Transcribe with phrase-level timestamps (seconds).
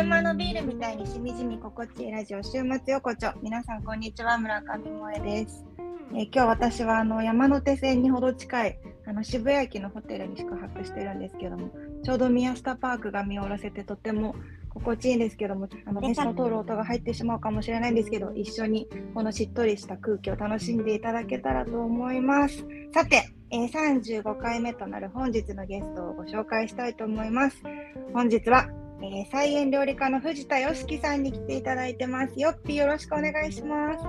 [0.00, 3.34] 昼間のビールみたいにしみじみ心地いいラジオ週末横丁。
[3.42, 4.38] 皆さんこんにちは。
[4.38, 5.66] 村上萌です、
[6.14, 11.70] えー今日私はあの山手線にほど近いあの渋谷駅のホテルに宿泊してるんですけども
[12.02, 14.34] ちょうど宮下パークが見下ろせてとても
[14.70, 22.64] 心地いいんですけどもあの電車の通る音が入ってしまうかもしれないんですけど一緒にこのしっとりした空気を楽しんでいただけたらと思います。
[22.94, 27.62] さて、えー35回目となる本日のゲストをご紹介したいと思います。
[28.14, 28.66] 本日は
[29.02, 32.38] えー、菜園料理家の藤田よしきさんに来ていただいてます。
[32.38, 34.04] よっぴーよろしくお願いします。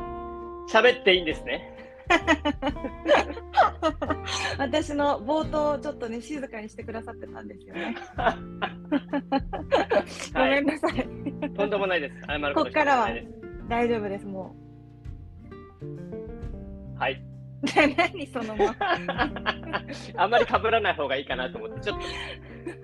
[0.76, 1.78] 喋っていいんですね。
[4.58, 7.96] 私の冒頭ちょっとね静かにしてくださってたんですよね。
[10.34, 11.08] ごめんなさい。
[11.54, 12.16] とんでもないです。
[12.28, 13.10] 謝るこっからは
[13.70, 14.54] 大丈夫ですも
[16.98, 17.14] はい。
[17.14, 17.22] う。
[17.96, 18.76] 何そのま。
[20.18, 22.06] あんまり被らない方がいいかなと思って、ちょっと、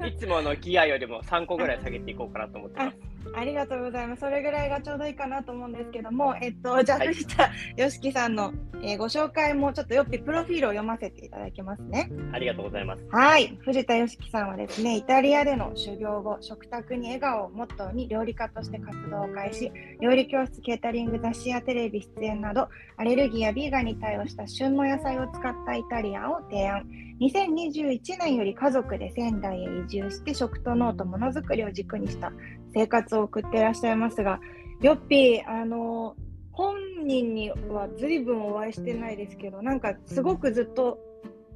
[0.08, 2.97] いつものギアよりも3個ぐらい下げていこうかなと思ってます。
[3.33, 4.21] ありがとうございます。
[4.21, 12.11] それぐらいがちょうどいいかなと思うんですけども、えっと、じゃあ、はい藤田よしきさんの、えーご紹介もちょっとよっぴプロフィールを読ませていただきますね。
[12.31, 13.03] ありがとうございます。
[13.09, 26.88] はい、藤田よしきさんはですね、イタリアでの修行後、食卓に笑顔をモットーに料理家として活動を開始、料理教室、ケータリング、雑誌やテレビ出演など、アレルギーやビーガンに対応した旬の野菜を使ったイタリアンを提案。
[27.19, 32.31] 2021年より家族で仙台へ移住して食と農とものづくりを軸にした
[32.73, 34.39] 生活を送っていらっしゃいますが、
[34.81, 36.15] よっぴー、あの、
[36.51, 40.97] 本人には随分お会いしてないですけど、なんかすごくずっと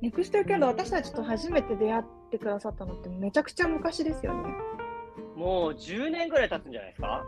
[0.02, 4.50] ネクストキャンド私たちと初めて出会ってくださったのってめちゃくちゃ昔ですよね。
[5.36, 7.24] もう10年ぐらい経つんじゃないですか？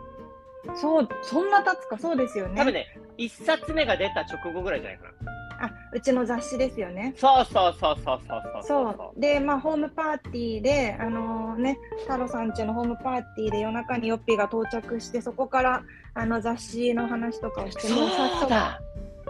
[0.76, 2.54] そう、そんな経つか、そうですよね。
[2.56, 2.86] 多分ね、
[3.18, 5.12] 1冊目が出た直後ぐらいじゃないかな。
[5.60, 7.14] あ、うちの雑誌ですよね。
[7.16, 9.20] そうそうそうそうそうそうそう。
[9.20, 15.82] で、まあ、ホームパーティーで、あのね、太郎さんちのホームパーティーで夜中にヨッピーが到着して、そこから
[16.14, 18.80] あの雑誌の話とかをして、もう早速だ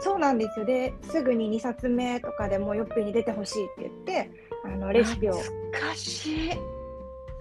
[0.01, 0.67] そうなんですよ。
[0.67, 4.31] で、すぐに2冊目とかでもうヨッピーに出てほしいって言って、
[4.65, 5.35] あのレシピを。
[5.35, 6.74] 懐かしい。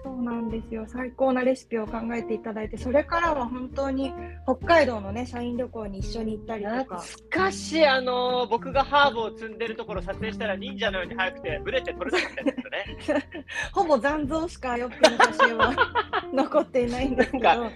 [0.04, 0.84] そうなんですよ。
[0.86, 4.12] 最高なレシピを考えていただいて、それからは本当に
[4.44, 7.04] 北海道のね、社員旅行に一緒に行ったりと懐か。
[7.30, 7.86] かしい。
[7.86, 13.24] あのー僕がハーブを積んでるところ撮影したら忍者のように速くてブレて取れなかったんですよね。
[13.72, 15.74] ほぼ残像しかヨッピーの写真は
[16.32, 17.70] 残っていないんですけど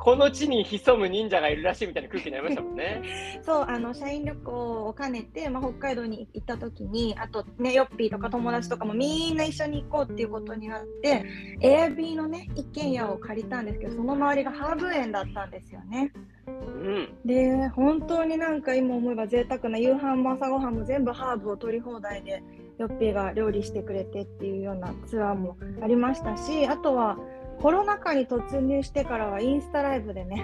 [0.00, 3.02] この地に潜む忍者がいるらしいみたいな空気になりましたもんね。
[3.44, 11.22] そう、あの、社員旅行を兼ねて、まあ、北海道に行った時に、あとね、ヨッピーとか友達とかもみんな一緒に行こうっていうことになって、
[11.60, 16.12] エアビーのね、一軒家を借りたんですけど、その周りがハーブ園だったんですよね。
[16.46, 17.08] うん。
[17.26, 22.42] で、本当になんか今思えば贅沢な夕飯も朝ごはんも全部ハーブを取り放題で、
[22.78, 27.18] ヨッピーが料理してくれてっていうようなツアーもありましたし、あとは
[27.60, 30.42] コロナ禍に突入してからはインスタライブでね、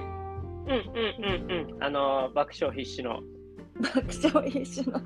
[0.66, 1.82] うんうんうんうん。
[1.84, 3.20] あのー爆笑必至の。
[3.80, 5.00] 爆笑必至の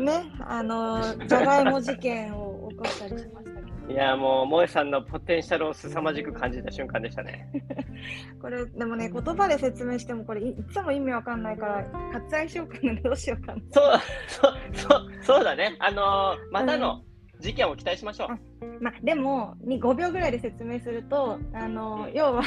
[0.00, 7.48] ね、あのじゃがいも事件を起こしたりしましたけど、いやもう、萌えさんのポテンシャルを凄まじく感じた瞬間でしたね。
[8.40, 13.62] これでもね、言葉で説明してもこれいいつも意味わかんないから割愛しようかなどうしようかな。
[13.70, 15.76] そう、そう、そう、そうだね。
[15.78, 17.02] あのーまたの
[17.44, 18.64] 事件を期待しましょう。
[18.80, 22.42] まあ、でもに5秒ぐらいで説明すると、あのうん要は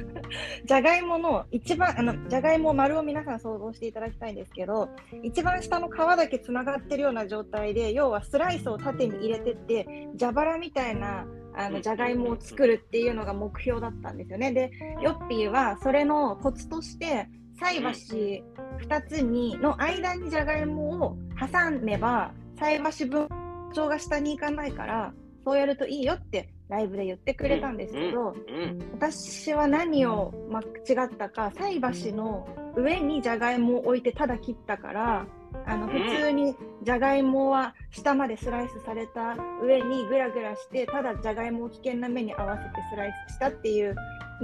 [0.66, 4.90] じゃがいもの一番あのじゃがいも丸を皆さん想像していただきたいんですけど、
[5.22, 9.86] 一番下の皮だけつながってるような状態で、要はスライスを縦に入れてって、
[10.20, 14.52] 蛇腹みたいなあうんのじゃがいもを作るっていうのが目標だったんですよね。
[14.52, 17.28] で、ヨッピーはそれのコツとして、
[17.58, 18.44] 菜箸
[18.86, 23.26] 2つにの間にじゃがいもを挟めば、菜箸分
[23.74, 25.12] 長が下に行かないから、
[25.44, 28.78] そうやるといいよってライブで言ってくれたんですけど、うん。
[28.94, 35.26] 私は何を間違ったか、菜箸の上にじゃがいもを置いてただ切ったから、
[35.66, 43.94] あのうん普通にじゃがいもは下までスライスされた上にグラグラして、ただじゃがいもを危険な目に合わせてスライスしたっていう、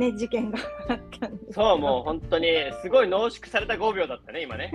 [0.00, 0.58] ね、事件が
[0.88, 1.52] あったんですけど。
[1.52, 2.48] そう、もう本当に、
[2.82, 4.72] すごい濃縮された5秒だったね、今ね。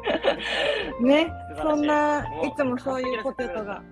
[1.00, 1.30] ね
[1.62, 3.82] そんないつもそういうポテトが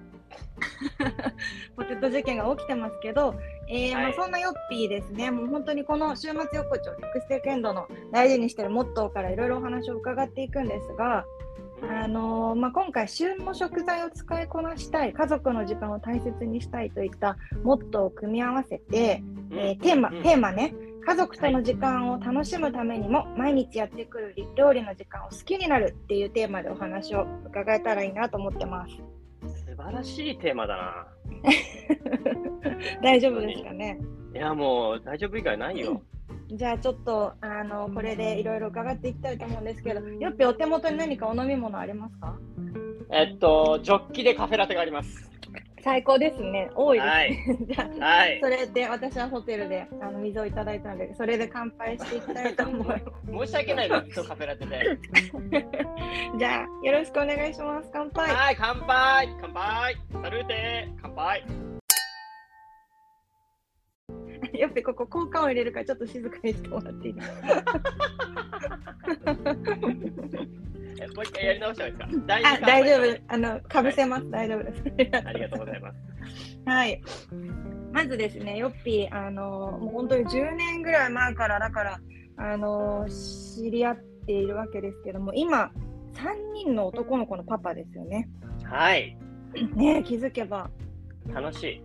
[1.76, 3.34] ポテト事件が起きてますけど、
[3.68, 4.02] えーはい。
[4.04, 5.30] まあ、そんなヨッピーですね。
[5.30, 11.24] もう本当にこの週末横丁エクステケンドの大事にしてるモットーからいろいろお話を伺っていくんですが、
[11.82, 20.74] あのーまあ、今回旬の食材を使いこなしたい家族の時間を大切にしたいといったモットーを組み合わせて、うんえーテーマ、うんテーマね
[21.06, 28.96] 家族との時間を楽しむためにも、毎日やってくる料理の時間を好きになるっていうテーマでお話を伺えたらいいなと思ってます。
[29.68, 31.06] 素晴らしいテーマだな。
[33.02, 34.00] 大丈夫ですかね？
[34.34, 36.02] いいや、もう大丈夫以外ないよ。
[36.48, 42.36] じゃあちょっとあのこれでいろいろ伺っていきたいと思うんですけど、よっぴお手元に何かお飲み物ありますか？
[43.12, 45.30] えっと、ジョッキでカフェラテがあります。
[45.82, 46.68] 最高ですね。
[46.74, 47.46] 多いですはね。
[47.60, 47.66] い。
[47.72, 48.48] じゃあはいそ。
[48.48, 52.86] れで私はホテルであの水をいただいたので、それで乾杯していきたいと思い
[53.30, 54.80] ま申し訳ないです、ずっとカフェラテで。
[54.82, 55.32] す。
[56.38, 57.90] じゃあよろしくお願いします。
[57.92, 58.34] 乾杯。
[58.34, 61.44] はい、乾杯乾杯サルーテ乾杯
[64.58, 67.36] やっぱりここ効果を入れるからちょっと静かにしてもらっていいですか。
[70.98, 73.22] えもう一回やり直したらいいですか大丈夫。
[73.28, 74.30] あのかぶせます。
[74.30, 74.82] 大丈夫です。
[75.26, 75.96] ありがとうございます。
[76.64, 77.02] はい。
[77.92, 82.00] まずですね、ヨッピー、あのもう本当に10年ぐらい前から、だから、
[82.38, 85.70] あの知り合っているわけですけども、今、
[86.14, 88.28] 3人の男の子のパパですよね。
[88.64, 89.16] はい、
[89.74, 90.70] ねえ気づけば。
[91.32, 91.82] 楽しい。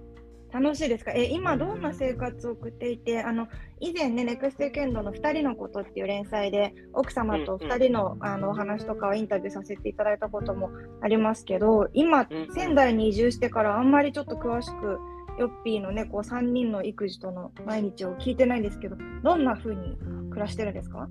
[0.52, 1.12] 楽しいですか？
[1.14, 3.22] え今どんな生活を送っていて？
[3.22, 3.48] あの
[3.80, 10.70] 以前ね「ネクストケンドの2人のこと」っていう連載で奥様と2人の,、あのお話とかをインタビューさせていただいたことも
[11.02, 15.00] ありますけど今、仙台に移住してからあんまりちょっと詳しく
[15.40, 19.98] ヨッピーのねこう3人の育児との毎日を聞いてないんですけどどんな風に
[20.30, 21.08] 暮らしてるんですか？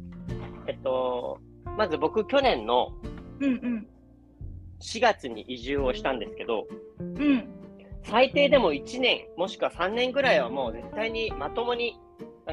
[0.66, 1.38] えっと、
[1.78, 2.92] まず僕、去年の
[3.40, 3.86] うん
[4.82, 6.66] 4月に移住をしたんですけど、
[7.00, 7.44] うんうん
[8.02, 11.98] 最低でも1年、もしくは3年ぐらいはもう絶対にまともに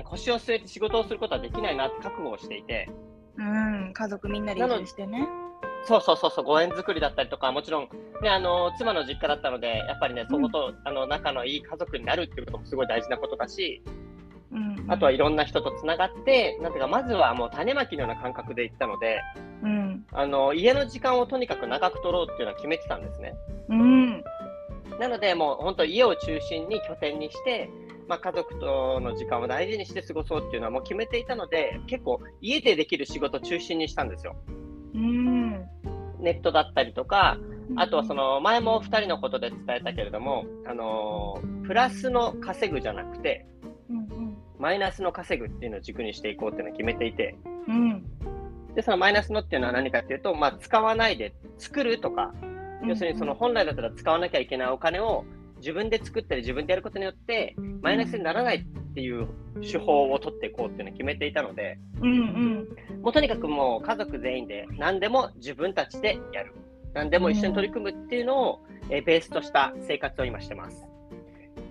[0.03, 2.89] 腰を据えて仕事をすることはできないなって覚悟をしていて、
[3.37, 5.27] うん家族みんなで移住してね。
[5.85, 7.89] そうそうそうそう、ご縁作りだったりとか、もちろん、
[8.21, 13.81] ね、あの妻の実家だったので、やっぱりね、そこと、あの仲のいい家族になるっていうこともすごい大事なことだし、
[14.51, 14.85] うん。
[14.89, 19.21] あとはいろんな人とつながって、なんていうか、まずはもう種まきのような感覚で行ったので、
[19.63, 20.05] うん。
[20.11, 23.35] あの家の時間をとにかく長く取ろうっていうのは決めてたんですね。
[23.69, 24.23] うん
[24.99, 27.69] なので、もう本当、家を中心に拠点にして、
[28.07, 34.35] まあ、家族との時間を大事にして過ごそうっていうのはもう決めていたので、結構、家でできる仕事を中心にしたんですよ。
[34.93, 35.51] うん。
[36.19, 37.37] ネットだったりとか、
[37.75, 43.45] あとはその前も2人のことで伝えたけれども、あのプラスの稼ぐじゃなくて、
[43.89, 44.37] うん。
[44.57, 47.35] マイナスの稼ぐっていうのを軸にしていこうっていうのを決めていて、
[47.67, 48.03] うん。
[48.73, 52.33] でそのマイナスのっていうのは何かっていうと、まあ、使わないで作るとか、
[52.87, 55.25] 要するにその本来だったら使わなきゃいけないお金を
[55.57, 59.27] 自分で作ったり自分でやることによってマイナスにならないっていう
[59.61, 62.67] 手法を取っていこうっていうのを決めていたので、うんうん
[63.01, 66.53] もうとにかくもう家族全員で何でも自分たちでやる。
[66.93, 68.59] 何でも一緒に取り組むっていうのを、
[68.89, 70.87] えーベースとした生活を今してます。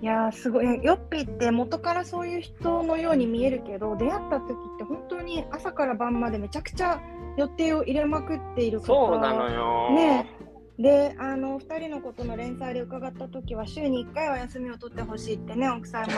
[0.03, 7.01] いやーすごいヨッピーって元からそういう人のように見えるけど出会った時って本当に朝から晩までめちゃくちゃ
[7.39, 9.91] 予定を入れまくっている方そうなのよ。
[9.95, 10.36] ね
[10.79, 16.13] であの2人のことの連載で伺った時は週に1回は休みを取ってほしいってね奥様に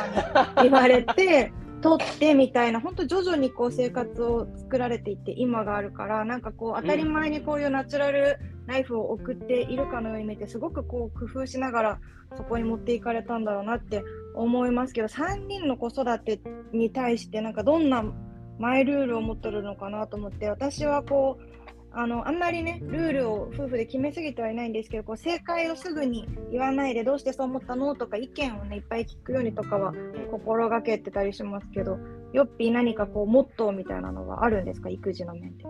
[0.62, 12.00] 言われて 取ってみたいな本当徐々にこう生活を作られていって今があるからなんかこう当たり前にこういうナチュラルライフを送っているかのように見えてすごくこう工夫しながら
[12.36, 14.02] そこに持っていかれたんだろうなって
[14.34, 16.40] 思いますけど3人の子育て
[16.72, 18.04] に対してなんかどんな
[18.58, 21.57] マイルールを持ってるのかなと思って私はこう
[21.92, 29.92] あのあんまりねルールを夫婦で決めすぎてはいないんですけどこう正解をすぐに言わないでどうしてそう思ったのとか意見をねいっぱい聞くようにとかは
[30.30, 31.98] 心がけてたりしますけど
[32.32, 34.90] ヨッピー何かこうモットーみたいなのはあるんですか？
[34.90, 35.64] 育児の面で。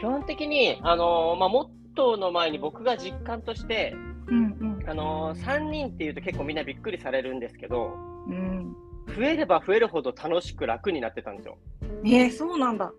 [0.00, 3.94] 基本的に、あのーまあ、モットーの前に僕が実感として、
[4.26, 7.92] うんあのー3人っていうと結構みんなびっくりされるんですけど、
[8.26, 8.76] うんうん
[9.14, 11.58] 増えれば増えるほど楽しく楽になってたんですよ。
[12.06, 12.90] えー、そうなんだ。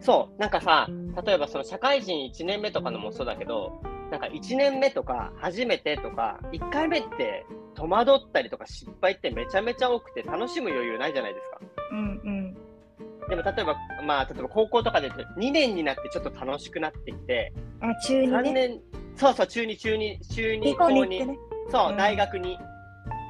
[0.00, 0.88] そう、なんかさ、
[1.22, 3.80] 例えばその社会人1年目とかのもそうだけど、
[4.10, 11.60] なんか1年目とか初めてとか、1回目って戸惑ったりとか失敗ってめちゃめちゃ多くて楽しむ余裕ないじゃないですか。
[11.92, 12.56] うんうん
[13.28, 18.52] でも例えば、まあ例えば高校とかで2年になってちょっと楽しくなってきて、あ中に3ね。
[18.52, 18.80] 年、
[19.16, 21.38] そうそう、中2、中2、中2、行高2、こうに行ってね。
[21.70, 22.58] そう、うん大学に。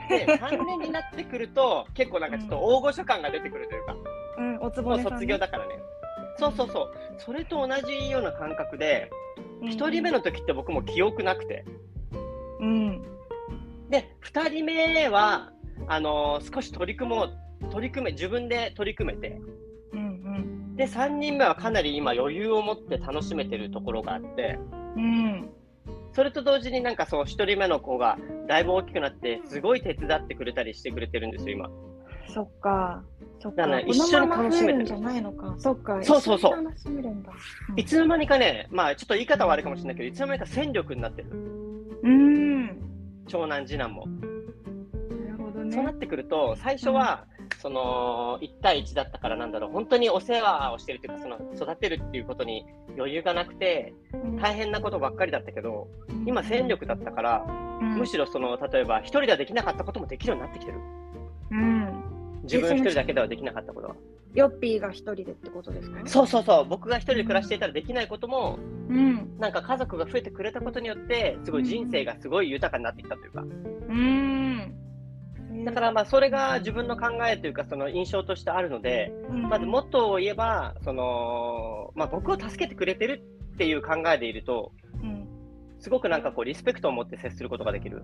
[0.09, 3.97] で、 3年になってくると、結構なんかちょっと大御所感が出てくるというか、
[4.39, 5.03] うんおつぼね。
[5.05, 5.77] 卒業だからね。
[6.37, 6.95] そうそうそう。
[7.19, 9.11] それと同じような感覚で、
[9.63, 9.69] うん。
[9.69, 11.65] 1人目の時って僕も記憶なくて。
[12.61, 13.03] うん。
[13.91, 15.53] で、2人目は、
[15.87, 19.41] あのー少し取り組もう、取り組め、自分で取り組めて、
[19.93, 24.59] うんで、3人目はかなり今余裕を持って楽しめてるところがあって、
[24.97, 25.05] うん。
[25.05, 25.51] うん。
[26.13, 31.71] それと同時になんかそう、1人目の子がだいぶ大きくなって、すごい手伝ってくれたりしてくれてるんですよ、今。
[32.29, 33.03] そっか。
[33.41, 33.67] そっか。
[33.67, 35.55] だか一緒に楽しめてるんじゃないのか。
[35.59, 36.03] そっか。
[36.03, 37.33] そうそうそう楽しめるんだ。
[37.69, 41.31] うんいつの間にかね、まあちょっと言い方は悪いかもしれないけど、いつの間にか戦力になってる。
[42.03, 42.67] うん。
[42.67, 42.73] な
[43.27, 44.07] 長男、次男も。
[44.07, 45.73] るほどね。
[45.75, 47.27] そうなってくると、最初は、
[47.61, 52.67] その1対1だったからなんだろう本当にお世話をしてるというかその育てるっていうことに
[52.97, 53.95] 余裕がなくて
[54.41, 55.89] 大変なことばっかりだったけど
[56.27, 57.47] 今戦力だったから、
[57.81, 60.79] うん、むしろその例えば1人ではできなかったこともできるようになってきてる、
[61.53, 62.14] うん、
[62.45, 63.97] 自分1人だけではできなかったことは。
[64.35, 66.65] ヨッピーが一人でってことですか、そうそうそう。
[66.69, 68.59] 僕が一人で暮らしていたらできないことも、
[68.89, 73.43] うん、なんか家族が増えてくれたことによってすごい人生がすごい豊かになってきたというか。
[73.43, 73.47] う
[73.93, 75.65] ん。
[75.65, 83.23] だからまあそれが自分の考えというかその印象としてあるので、まずもっと言えばその、まあ、僕を助けてくれてる
[83.55, 84.73] っていう考えでいると、
[85.79, 88.03] すごくなんかこうリスペクトを持って接することができる。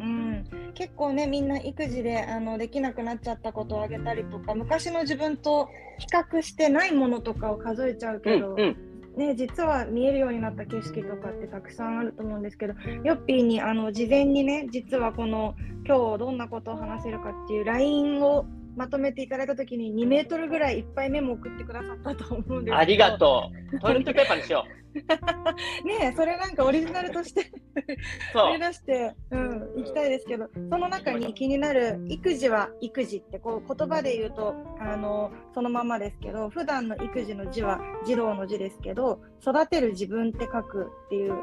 [0.00, 0.25] うん、
[0.74, 8.76] 結構ねみんな育児であのできなくなっちゃったことをあげたりとか昔の自分と比較してないものとかを数えちゃうけど、うんうん、
[9.16, 15.54] ね、実は見えるようになった景色とかってたくさんあると思うんですけどヨッピーにあの事前にね実はこの
[15.86, 23.78] 今日どんなことを話せるかっていう LINE をまとめていただいたときに2メートルぐらいいっぱいメモ送ってくださったと思うんですありがとう。
[23.80, 24.86] トイレットペーパーにしよう。
[25.86, 27.44] ねそれなんかオリジナルとして
[28.32, 41.34] 取り出して、うん、行きたいですけど、その中に気になる育児は育児ってこう言葉で言うとあのそのままですけど、普段の育児の字は児童の字ですけど、育てる自分って書くっていう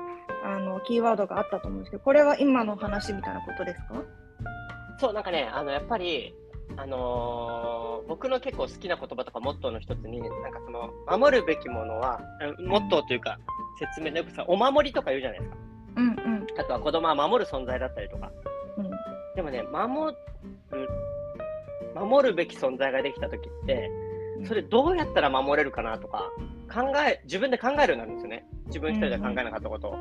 [0.44, 4.04] あのキーワードがあったと思うんですけど、これは今の話みたいなことですか？
[4.98, 6.34] そう、なんかね、あのやっぱり
[6.76, 12.20] あのー、僕の結構好きな言葉とかモットーの一つに、なんかその、守るべきものは、
[12.60, 13.38] モットーというか、
[13.80, 15.58] 説明でよくさ、お守りとか言うじゃないですか。
[15.96, 16.48] うんうん。
[16.58, 18.32] あとは子供は守る存在だったりとか。
[18.78, 18.90] うん、
[19.36, 20.16] でもね、守
[20.72, 20.90] る、
[21.96, 23.92] 守るべき存在ができた時って、
[24.46, 26.32] それどうやったら守れるかなとか、
[26.74, 28.46] 考え、自分で考えるようになるんですよね。
[28.74, 29.98] 自分一人で考えなかったことを。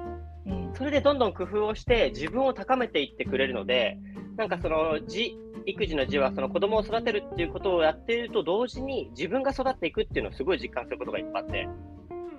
[0.47, 3.99] うん、それでどんどん工夫をして自分を高めていってくれるので、
[4.37, 5.33] なんかその自
[5.67, 11.69] 育児の字はその子供を育てるっていうことをやっていると同時に自分が育っていくっていうのをすごい実感することがいっぱいあって。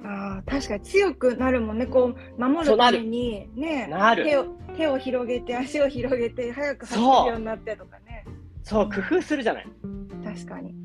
[0.06, 8.26] あ確かに強くなるもんね、こう守るために、ね、手を手を広げて、足を広げて、早く走るようになってとかね。
[8.64, 9.68] そう、工夫するじゃない。
[10.26, 10.76] 確かに。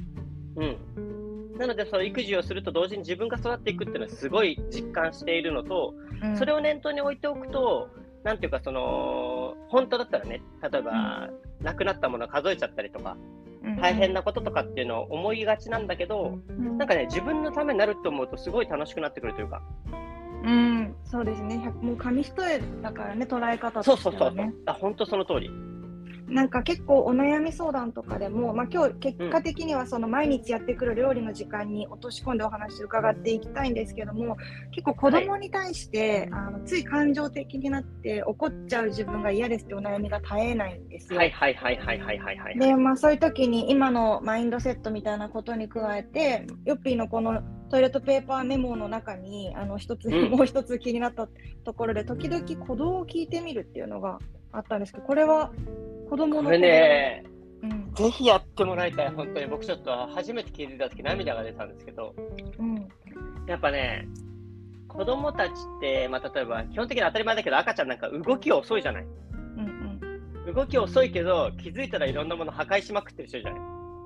[0.56, 1.27] うん。
[1.58, 7.90] なので、その育児をすると同時に自分が育っていくっていうのはすごい実感しているのと、うん、それを念頭に置いておくと、
[8.22, 11.28] なんていうか、その、本当だったらね、例えば、
[11.60, 13.16] うん、亡くなったものを数えちゃったりとか、
[13.80, 19.62] 大変なこととかっていうのを思いがちなんだけど、うん、なんかね、自分のためになると思うと、すごい楽しくなってくるというか。
[20.44, 21.56] うん、そうですね。
[21.80, 24.54] もう紙一重だからね、捉え方としては、ね、そうそうそう。
[24.66, 25.50] あ、本当その通り。
[26.28, 34.36] なんか結構お悩み相談とかでも、まあ、今日結果的にはその毎日やってくる料理の時間に落とし込んでお話伺っていきたいんですけども
[34.72, 41.18] 結構子供に対して、はい、あのつい感情的になって怒っちゃう自分が嫌ですってお悩みが絶えないんですよ。
[41.18, 42.58] はいはいはいはいはいはいはい。
[42.58, 51.28] でまあそういう時に今のマインドセットみたいなことに加えてヨッピーのこのトイレットペーパーメモの中にあの一つ、うん、もう一つ気になった
[51.64, 54.18] ところで時々鼓動を聞いてみるっていうのが
[54.52, 55.52] あったんですけどこれは
[56.08, 57.24] 子供のこれね、
[57.62, 59.46] うん、ぜひやってもらいたい、本当に。
[59.46, 62.14] 僕ちょっと初めて聞いてた時涙が出たんですけど、
[62.58, 62.88] うん、
[63.46, 64.08] やっぱね、
[64.86, 69.02] 子供たちって、まあ、例えば、基本的に当たり前だけど、赤ちゃんなんか動き遅いじゃない。
[69.02, 69.06] う
[69.60, 70.00] ん
[70.46, 73.60] うん、動き遅いけど、気づいたらいろんなもの破壊しまくってる人じゃない。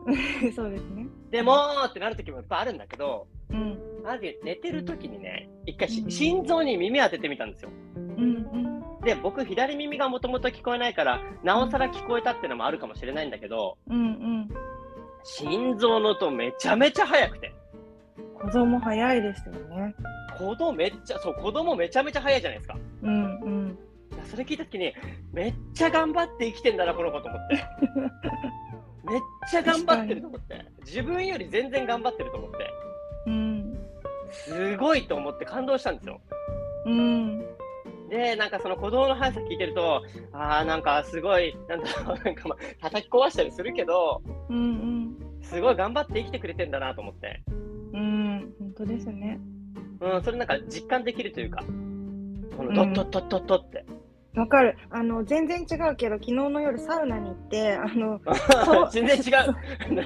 [0.55, 1.07] そうですね。
[1.31, 7.71] でもってなる時もいっぱいあるんだけど、うん、まず寝てる時にね、一回心臓に耳当ててみたんですよ。
[7.97, 8.15] うん
[8.53, 8.73] うん
[9.05, 14.49] で、僕、左耳がもともと聞こえないから、なおさら聞こえたっていうのもあるかもしれないんだけど、うんうん、
[15.25, 17.53] 心臓の音めちゃめちゃ速くて。
[18.35, 19.95] 子供早いですよね。
[20.39, 22.79] 子供めっちゃ、そう、子供めちゃめちゃ早いじゃないですか。
[23.03, 23.79] うんうん。
[24.27, 24.95] それ聞いたときに、
[25.33, 27.57] めっちゃ頑張って生きてんだな、この子と思って。
[29.05, 30.65] めっちゃ頑張ってると思って。
[30.85, 32.57] 自分より全然頑張ってると思って。
[33.27, 33.79] うん。
[34.31, 36.21] すごいと思って感動したんですよ。
[36.87, 37.45] うん。
[38.09, 47.43] で、なんかその鼓動の速さ聞いてると、ああ、なんかすごい、なんだろう、なんかまあ、叩き壊したりするけど、うんうん、すごい頑張って生きてくれてんだなと思って。
[47.95, 49.41] うん、本当ですね。
[50.01, 51.65] うん、それなんか実感できるというか、
[52.57, 53.87] このドッドッドッドッドって。
[54.35, 54.77] わかる。
[54.91, 58.21] あの、全然違うけど、昨日の夜サウナに行って、あの、
[58.91, 59.25] 全然違う。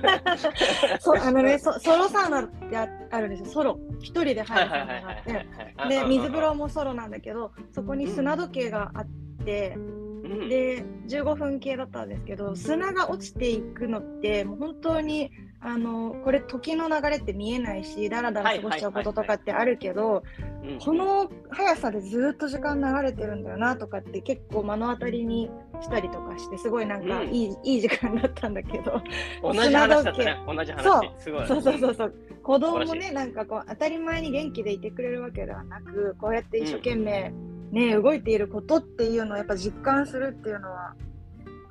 [0.98, 3.46] そう、あのね、ソロサウナってあるんですよ。
[3.46, 3.78] ソロ。
[4.00, 5.96] 一人で入るサウナがあって。
[6.00, 9.06] で、水風呂もソロなんだけど、そこに砂時計があっ
[9.44, 10.06] て、うん
[10.48, 20.22] で15分系だったんですけど砂が落ちていくのってもう本当にあのこれ時の流れって見えないしだらだら過ごしちゃうこととかってあるけど
[20.62, 20.78] うん。
[20.78, 27.28] この速さでずっと時間流れてるんだよなとかって結構目の当たりにしたりとかしてすごいなんかうん。
[27.28, 29.00] いい,、いい時間だったんだけど。
[29.42, 30.36] 同じ話だったね。
[30.46, 30.84] 同じ話。
[30.84, 31.02] そう。
[31.18, 31.46] すごい。
[31.46, 32.14] そうそうそうそう。
[32.42, 37.32] 子供もねなんかこう当たり前に元気でいてくれるわけではなくこうやって一生懸命、
[37.72, 40.94] ね動いていることっていうのをやっぱ実感するっていうのは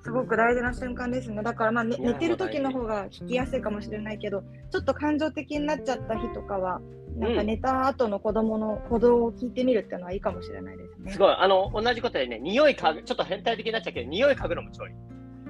[0.06, 6.80] すごく大事な瞬間ですねだからまあ、ね、寝てる時の方が聞きやすいかもしれないけどちょっと感情的になっちゃった日とかは
[7.18, 11.14] なんか寝た後の子供の鼓動を聞いてみるっていうのはいいかもしれないですね。
[11.14, 11.34] すごい。
[11.34, 14.94] あの、同じことでね、匂い嗅ぐ、ちょっと変態的になっちゃうけど、匂い嗅ぐのも超いい。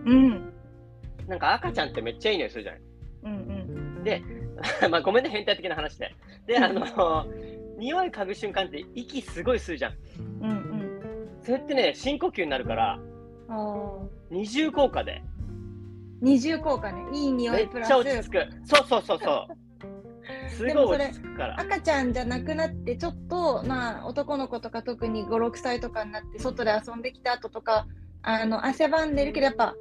[0.05, 0.53] うん
[1.27, 2.81] なんか赤ちゃんってめっちゃいい匂いするじゃない。
[3.23, 4.21] うんうんで、
[4.91, 6.13] まあごめんね、変態的な話で。
[6.45, 7.25] で、あの、
[7.79, 9.93] 匂い嗅ぐ瞬間って息すごいするじゃん。
[10.41, 10.85] うんうん
[11.41, 12.99] それってね、深呼吸になるから、
[14.31, 15.21] 二重効果で、
[16.21, 18.47] 二重効果ねいい匂いプラちゃ落ち着スく。
[18.65, 19.47] そうそうそうそう。
[20.49, 20.97] すごい。
[21.57, 27.87] 赤ちゃんじゃなくなってちょっとまあ男の子とか特に56歳とかになって外で遊んできた後とか
[28.23, 29.75] あの汗ばんでるけどやっぱ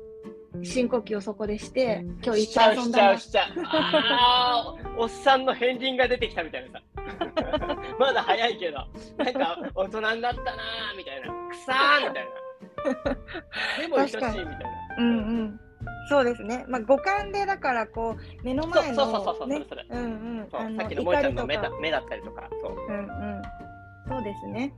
[0.62, 5.00] 深呼吸をそこでして今日いっぱい遊んだなゃうしちゃう。
[5.00, 6.82] おっさんの片鱗が出てきたみたいなさ。
[7.98, 8.78] まだ早いけど、
[9.18, 11.48] なんか大人になったなーみたいな。
[11.48, 12.43] くさーみたいな。
[13.80, 14.48] でも愛しいみたいな。
[14.98, 15.12] うんう
[15.42, 15.60] ん。
[16.08, 16.64] そうですね。
[16.68, 19.64] まあ五感でだからこう目の前のそうそうそうそうね。
[19.68, 19.86] それ。
[19.88, 20.06] うんう
[20.44, 20.48] ん。
[20.50, 22.48] そうあさっきの萌えちゃんの目だ目だったりとか。
[22.62, 22.72] そう。
[22.72, 23.42] うんうん。
[24.08, 24.74] そうですね。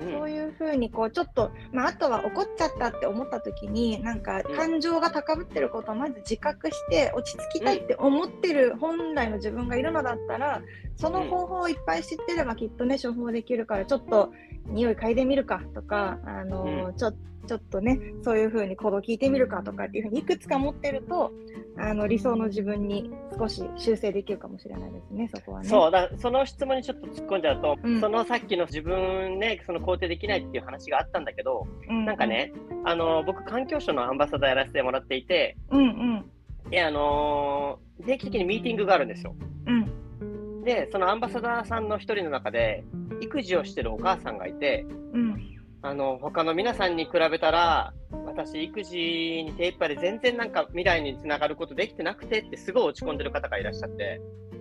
[0.00, 0.12] うん。
[0.12, 10.62] そういうふうにこうちょっと、まあ、あとは怒っちゃったって思った時になんか感情が高ぶってることをまず自覚して落ち着きたいって思ってる本来の自分がいるのだったら
[10.96, 14.32] その方法をいっぱい知ってればきっとね処方できるからちょっと
[14.66, 16.96] 匂い嗅いでみるかとかあの、うん。
[16.96, 17.12] ちょ
[17.46, 21.32] ちょっとねそういうふうに行動聞いてみるかとかっていうふうにいくつか持ってると
[21.78, 25.68] あの理想の自分に少し修正できるかもしれないですねそこはね。
[25.68, 28.00] そうだその質問にちょっと突っ込んじゃうと、うん。
[28.00, 32.52] そのさっきの自分ね、その肯定できないっていう話があったんだけど、うなんか、ね、
[32.84, 36.70] あの僕、環境省のアンバサダーやらせてもらっていて、うんうん。
[36.70, 39.34] であのー定期的にミーティングがあるんですよ。
[39.66, 40.64] うん。
[40.64, 42.84] で、そのアンバサダーさんの一人の中で、
[43.20, 47.92] 育児をしてるお母さんがいて、うんあの他の皆さんに比べたら、
[48.24, 48.96] 私、育児
[49.44, 54.20] に手一杯で全然なんか未来につながることできてなくてって、すごい落ち込んでる方がいらっしゃって、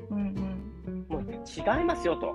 [0.09, 0.21] うんう
[0.91, 2.33] んもう違いますよと。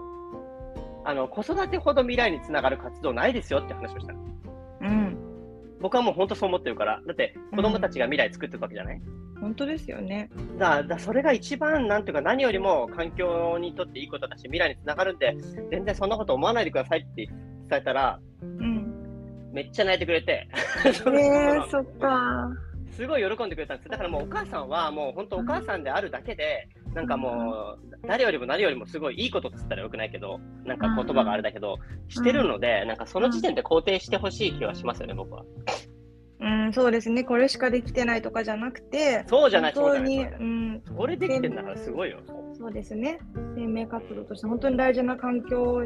[1.04, 4.14] あの子育てほど未来につながる活動ないですよって話をした。
[4.82, 5.18] うん
[5.80, 9.00] 僕はもう本当そう思ってるから、だって子供たちが未来作っていくわけじゃない、
[9.40, 10.30] 本当ですよね。
[10.58, 15.36] だだそれが一番なんていうか何よりも環境にとっていいことだし未来につながるんで
[15.70, 17.26] 全然そんなこと思わないでくださいって
[17.68, 18.75] 伝えたらうん。
[19.56, 20.46] めっちゃ泣いてくれて。
[20.84, 20.92] えー、
[21.70, 22.50] そっか。
[22.90, 23.88] すごい喜んでくれたんです。
[23.88, 35.44] だからもうお母さんはもう本当お母さんであるだけでなんかもう誰よりも何よりもすごいいいことって言ったらよくないけどなんか言葉があれだけどしてるのでなんかその時点で肯定してほしい気はしますよね僕は
[36.46, 37.24] うん、そうですね。
[37.24, 42.20] これしかできてないとかじゃなくて、そうじゃない本当に、うん、これできてんだからすごいよ
[42.56, 43.18] そうですね。
[43.56, 45.82] 生命活動として本当に大事な環境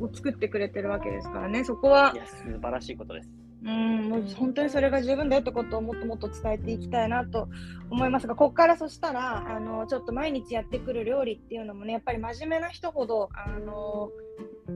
[0.00, 1.62] を作ってくれてるわけですからね。
[1.62, 3.28] そこはいや素晴らしいことです
[3.64, 7.48] うん、もう本当にそれが十分だよってことをもっともっと伝えていきたいなと
[7.90, 14.10] 思いますが、ここからそしたら、あのちょっと毎日やってくる料理っていうのもね、やっぱり真面目な人ほど、あの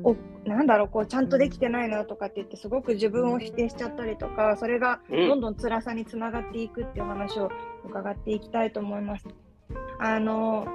[0.04, 7.50] おなんだろうこう、ちゃんとできてないなとかって言って、すごく自分を否定しちゃったりとか、それがうんどんどん辛さにつながっていくっていう話を
[7.84, 9.26] 伺っていきたいと思います。
[10.00, 10.66] あの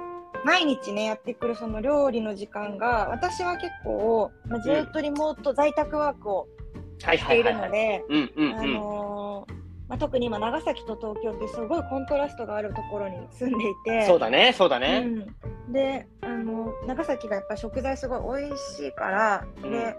[0.44, 6.57] 毎日ねやってくるその料理の時間が私は結構、まあ、ずっとリモート、在宅ワークをはい
[6.98, 14.06] しているので、あうんのーまあ、特に今長崎と東京ってすごいコントラストがあるところに住んでいて。
[14.06, 15.06] そうだねそうだね、
[15.66, 19.70] うん、であの長崎がやっぱ食材すごい美味しいから、うん。
[19.70, 19.96] で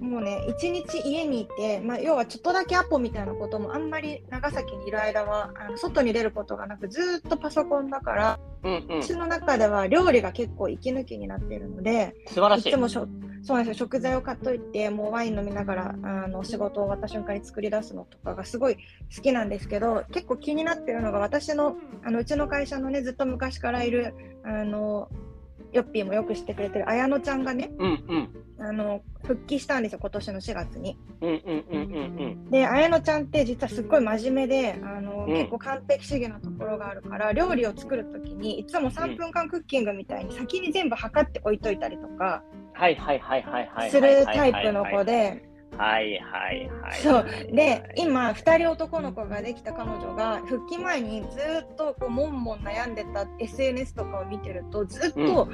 [0.00, 12.14] もうね一日家にいて、まあ、要はちょっとだけアポみたいなこともあんまり長崎にいる間はあの外に出ることがなくずーっとパソコンだから、うんうん、私の中では料理が結構息抜きになっているので。
[12.28, 12.68] 素晴らしい。
[12.70, 13.06] いつもしょ
[13.42, 18.76] そうなんですよ食材を買っといてもうワイン飲みながらあの仕事終わった瞬間に作り出すのとかがすごい
[19.14, 25.08] 好きなんですけど結構気になってるのが私のあのうちの会社のねずっと昔からいるあの
[25.72, 28.28] ヨッピーもよく知ってくれてる綾乃ちゃんがねうんうん
[28.58, 30.96] あの復帰したんですよ今年の4月に。
[31.20, 42.44] うんうんうんうんうんで綾乃ちゃんって実はすっごい真面目であの、うん結構完璧主義なところがあるから料理を作る時にいつも3分間クッキングみたいに先に全部測って置いといたりとか。
[42.72, 45.42] はいはいはいはいはいするタイプの子で、
[45.76, 47.00] はいはいはい。
[47.00, 47.26] そう。
[47.54, 51.38] で今2人男の子ができた彼女が復帰前にず
[51.72, 55.48] っとこうもんもん悩んでた SNS とかを見てるとずっと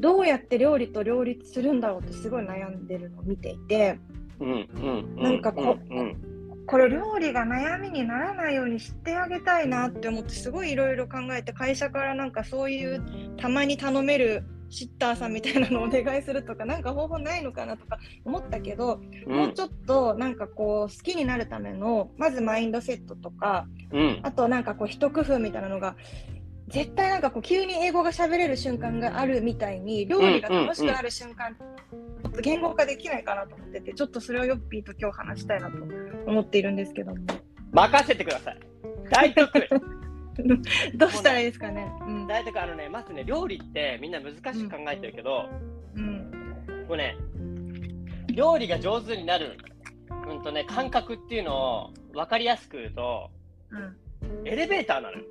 [0.00, 3.98] どうやって料理と両立するんだろうってすごい悩んでるのを見ていて
[4.40, 6.34] うんうんうなんかこうんうん。
[6.66, 13.02] これ料理が悩みにならないようにしてあげたいなって思ってすごいいろいろ考えて会社からなんかそういう
[13.36, 25.96] たまに頼めるシッターさんみたいなのをお願いするとかなんか方法ないのかなとか思ったけど、うんもうちょっとなんかこう好きになるためのまずマインドセットとかうんあとなんかこう一工夫みたいなのが
[26.68, 35.76] 絶対なんかこう急に英語が喋れる瞬間があるみたいに料理が楽しくなる瞬間、ちょっと言語化できないかなと思っててちょっとそれをヨッピーと今日話したいなと
[36.26, 37.18] 思っているんですけども
[37.72, 38.60] 任せてください。
[39.10, 39.62] 大得意。
[40.94, 41.90] どうしたらいいですかね？
[42.06, 45.48] うん大得意あのね、まずね、料理ってみんな難しく考えてるけど、
[45.94, 46.30] うん
[46.88, 47.16] こうね、
[48.32, 49.56] 料理が上手になる、
[50.28, 53.30] うんとね、感覚っていうのを分かりやすく言うと、
[54.44, 55.24] エレベーターなのよ。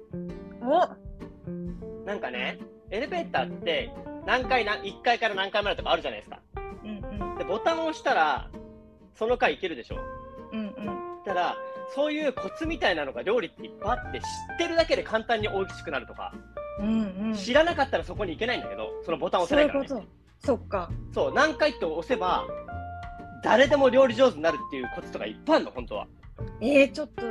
[0.62, 2.58] おなんかね、
[2.90, 3.92] エレベーターって
[4.26, 6.40] 何階な、1階から何階までとかあるじゃないですか。
[6.84, 8.50] うんうんで、ボタンを押したら、
[9.16, 9.98] その階行けるでしょ。
[10.52, 10.74] うんうん
[11.26, 11.56] ただ、
[11.96, 16.34] そういうコツみたいなのが料理っていっぱいあって、知ってるだけで簡単に美味しくなるとか、
[16.80, 20.18] うんうん知らなかったらそこに行けないんだけど、そのボタンを押せないから、そういうこね。
[20.42, 20.48] と。
[20.48, 20.90] そっか。
[21.14, 22.46] そう、何回って押せば、
[23.44, 26.08] 誰でも料理上手になるっていうコツとかいっぱいあるの、本当は。
[26.62, 27.26] えー、ちょっと、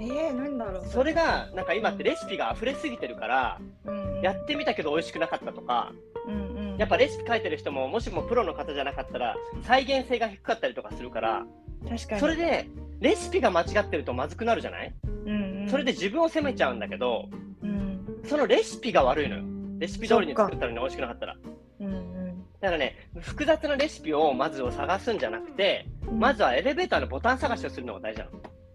[0.00, 0.86] えー、なんだろう。
[0.86, 5.92] それが、なんか今ってレシピが溢れすぎてるから、うん、やってみたけど美味しくなかったとか、
[6.26, 11.44] うんうん、やっぱレシピ書いてる人も、もしもプロの方じゃなかったら、再現性が低かったりとかするから、
[11.88, 12.20] 確かに。
[12.20, 12.68] それで、
[13.00, 14.94] レシピが間違ってるとまずくなるじゃない？
[15.26, 17.28] うんうん、それで自分を責めちゃうんだけど、
[17.62, 19.44] うんそのレシピが悪いのよ。
[19.78, 21.36] レシピ通りに作ったのに美味しくなかったら。
[21.80, 28.30] うんうんだからね、複雑なレシピをまずを探すんじゃなくて、まずはエレベーターのボタン探しをするのが大事なの。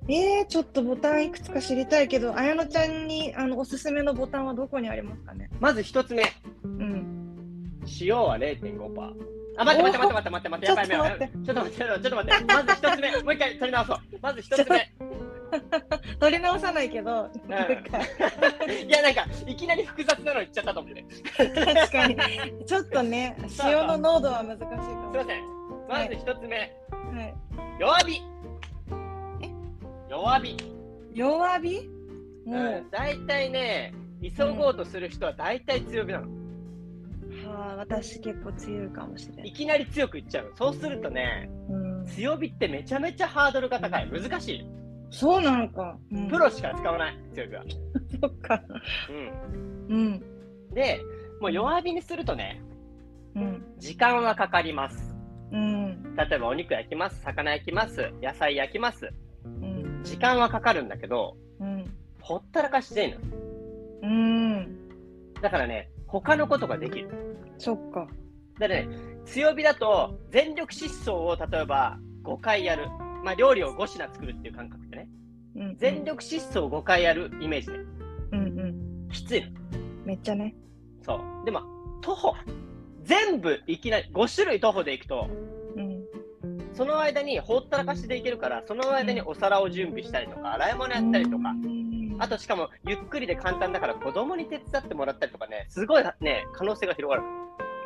[0.08, 5.50] えー、ちょっとボタンいくつか知りたいけど、綾乃ちゃんにあのおすすめのボタンはどこにありますかね？
[5.60, 6.24] まず一つ目、
[6.64, 7.82] うん。
[8.00, 9.42] 塩は0.5%。
[9.58, 11.30] あ、待って待って待って待って待って待って、やばいやばい。
[11.30, 13.98] ちょっと待って、ちょっと待って、まず一つ目、もう一回取り直そう。
[14.22, 14.94] まず一つ目。
[16.20, 21.06] 取り直さないけど、いや、なんか、いきなり複雑なの言っちゃったと思って。
[21.38, 22.18] 確かに、
[22.66, 25.12] ちょっとね、 塩の濃度は難しいかも。
[25.12, 25.44] すいません。
[25.88, 27.36] まず一つ目、はい、
[27.80, 28.22] 弱火。
[30.10, 30.58] 弱火。
[31.13, 31.89] 弱火？
[32.46, 33.94] うん、大体ね、
[34.36, 36.42] 急ごうとする人は大体強火なの。
[37.54, 39.54] はあ、私結構強いかもしれないい。
[39.54, 40.52] きなり強くいっちゃう。
[40.58, 44.10] そうするとね、うん、強火ってめちゃめちゃハードルが高い。
[44.10, 44.66] 難しい。
[45.10, 45.98] そうなのか。
[46.12, 47.63] うんプロしか使わない、強火は。
[48.22, 48.63] そっか。
[49.10, 49.96] うん。
[49.96, 50.24] うん。
[50.74, 51.02] で、
[51.39, 52.62] もう弱火にするとね、
[53.36, 53.63] うん。
[53.78, 55.16] 時間はかかります。
[55.52, 56.16] うん。
[56.16, 59.10] 例えばお肉焼きます、魚焼きます、野菜焼きます。
[59.46, 60.02] うん。
[60.04, 61.86] 時間はかかるんだけど、うん。
[62.22, 63.20] ほったらかしでいいの。
[64.04, 64.78] うん。
[65.42, 65.89] だからね、
[66.21, 67.10] 他のことができる。
[67.58, 68.08] そっか。
[68.60, 68.88] だね、
[69.26, 72.88] 強火だと全力疾走を例えば5回やる。
[73.23, 75.10] まあ料理を5品作るっていう感覚でね。
[75.56, 75.78] うん。
[75.78, 77.73] 全力疾走を5回やるイメージで。
[77.73, 79.10] うんうん。
[79.10, 79.47] きついの。
[80.06, 80.56] めっちゃね。
[81.02, 81.45] そう。
[81.45, 81.62] でも、
[82.02, 82.36] 徒歩。
[83.04, 85.62] 全部いきなり5種類徒歩で行くと、うん。
[86.74, 97.28] その間にほったらかしでいけるから、その間にお皿を準備したりとか、洗い物やったりとか、うんあとしかもゆっくりで簡単だから子供に手伝ってもらったりとかね、すごいね、可能性が広がる。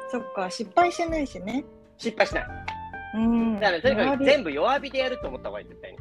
[0.10, 1.66] そっか、失敗してないしね。
[1.98, 2.46] 失敗しない。
[3.16, 3.56] うん。
[3.56, 5.98] だからね、とにかく全部弱火でやると思った方がいい、絶対に。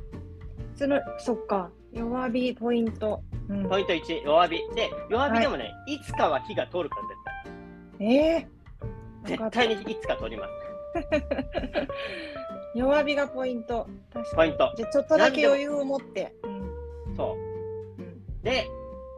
[0.74, 1.70] そのそっか。
[1.92, 3.22] 弱火ポイント。
[3.48, 4.56] うんポイント1、弱火。
[4.74, 7.02] で、弱火でもね、い、つかは火が通るから
[8.00, 8.48] ええ
[9.24, 9.68] 絶対。
[9.68, 10.50] 絶対にいつか通ります。
[12.76, 13.88] 弱火がポイント。
[14.34, 14.72] ポイント。
[14.76, 16.34] じゃあちょっとだけ余裕を持って。
[16.42, 17.16] うん。
[17.16, 18.02] そう。
[18.02, 18.68] うんで、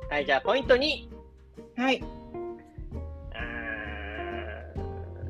[0.08, 1.08] はい、じゃあポイント2。
[1.76, 2.02] はい。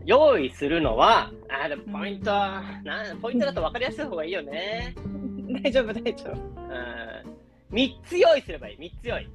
[0.04, 4.94] 用意するのは、あーでもポイント、なんポイントだと分かりやすい方がいいよね。
[5.62, 6.32] 大丈夫、大丈夫。
[6.32, 9.28] うん、3つ用意すればいい、3つ用意。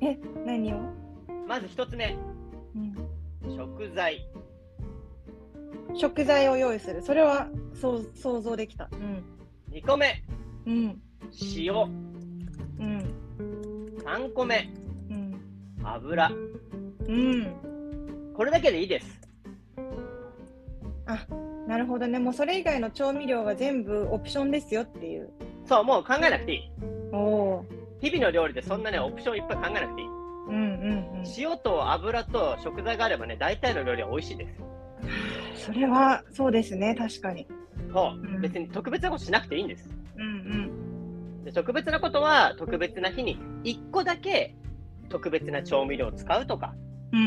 [0.00, 0.78] え、何を、
[1.48, 2.16] まず1つ目、
[2.76, 4.24] うん、食材。
[5.94, 7.02] 食材を用意する。
[7.02, 8.88] それはそう想像できた。
[8.92, 9.24] うん。
[9.72, 10.22] 2個目、
[10.66, 11.00] うん。
[11.56, 11.74] 塩。
[11.74, 13.14] うん。
[14.04, 14.68] 3個目、
[15.10, 15.40] うん。
[15.84, 16.30] 油。
[17.08, 18.32] うん。
[18.34, 19.20] これだけでいいです。
[21.06, 21.26] あ、
[21.66, 22.18] なるほどね。
[22.18, 25.30] もうそれ以外の調味料は全部オプションですよっていう。
[25.66, 26.62] そう、もう考えなくていい。
[27.12, 27.64] おお。
[28.00, 30.06] 日々の料理でそんなね、オプションいっぱい考えなくていい。
[30.06, 31.24] うんうんうん。
[31.36, 34.54] 塩と油と食材があればね、大体の料理は美味しいです。
[35.60, 36.94] それはそうですね。
[36.94, 37.46] 確かに。
[37.92, 39.88] そううん別に特別なことしなくていいんです。
[40.16, 44.54] うんで特別なことは特別な日に1個だけ
[45.08, 46.74] 特別な調味料を使うとか、
[47.12, 47.20] うん。
[47.20, 47.22] う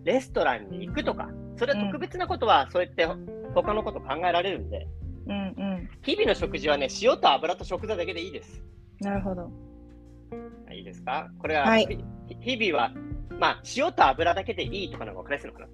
[0.00, 0.04] ん。
[0.04, 3.06] レストランに行くとか、それは特別なことはそうやって
[3.54, 4.86] 他のこと考えられるんで、
[5.26, 5.40] うんう
[5.82, 5.88] ん。
[6.02, 8.62] 日々の食事はね、塩と油と食材だけでいいです。
[9.00, 9.50] なるほど。
[10.72, 11.30] いいですか？
[11.38, 12.92] これは、はいひ日々は、
[13.38, 15.68] まあ、塩と油だけでいいとかの方が分かりやすいのかな？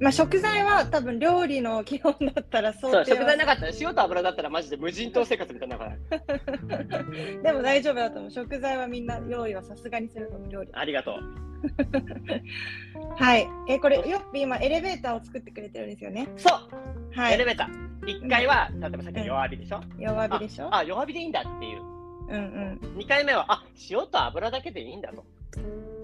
[0.00, 5.78] まあ食材は多分料理の基本だったらそう食材なかったら、塩と油だったらマジで無人島生活みたいな
[7.42, 8.30] でも大丈夫だと思う。
[8.30, 10.70] 食材はみんな用意はさすがにすると思う料理。
[10.72, 11.14] ありがとう。
[13.16, 13.48] はい。
[13.68, 16.28] えこれよっぴ今エレベーターを作ってくれてるんですよね。
[16.36, 16.58] そう、
[17.18, 17.34] はい。
[17.34, 17.88] エレベーター。
[18.06, 20.68] 1階は、例えばさっきの弱火でしょ、弱火でしょ？
[20.74, 21.82] あ、弱火でいいんだっていう。
[21.82, 22.98] うんうん。
[22.98, 25.24] 2回目は、あ、塩と油だけでいいんだと。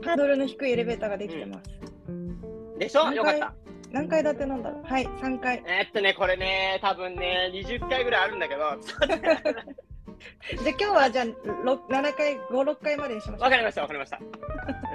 [0.05, 2.54] ハードルの低いエレベーターができてます。
[2.79, 3.13] でしょ？
[3.13, 3.55] よかった。
[3.91, 4.83] 何階建てなんだろう？
[4.85, 5.09] はい。
[5.21, 5.63] 三階。
[5.67, 11.27] えーっとね、これね、多分ね、20回ぐらいあるんだけど、 じゃあ今日はじゃあ
[11.65, 13.45] 六七回五六回までにしましょう。
[13.45, 14.19] わかりました、わかりました。
[14.19, 14.23] え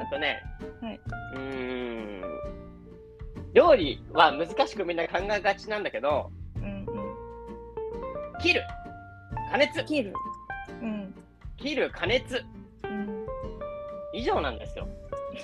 [0.05, 0.41] っとね、
[0.81, 0.99] はい
[1.35, 2.23] うーん、
[3.53, 7.15] 料理は難しくみんな考えがちなんだけど、うんうん。
[8.41, 8.63] 切る、
[9.51, 10.13] 加熱、切る。
[10.81, 11.15] うん
[11.57, 12.43] 切る、加熱、
[12.83, 13.25] うん。
[14.13, 14.87] 以上なんですよ。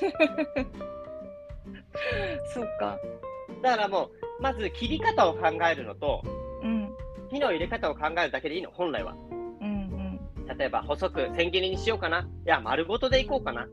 [2.53, 2.99] そうか。
[3.61, 4.05] だからも
[4.39, 6.21] う、まず切り方を考えるのと、
[6.61, 6.91] うん
[7.29, 9.15] 火の入れ方を考えるだけでいいの、本来は。
[9.61, 10.19] うん
[10.57, 12.21] 例えば、細く千切りにしようかな。
[12.21, 13.67] いや、丸ごとでいこうかな。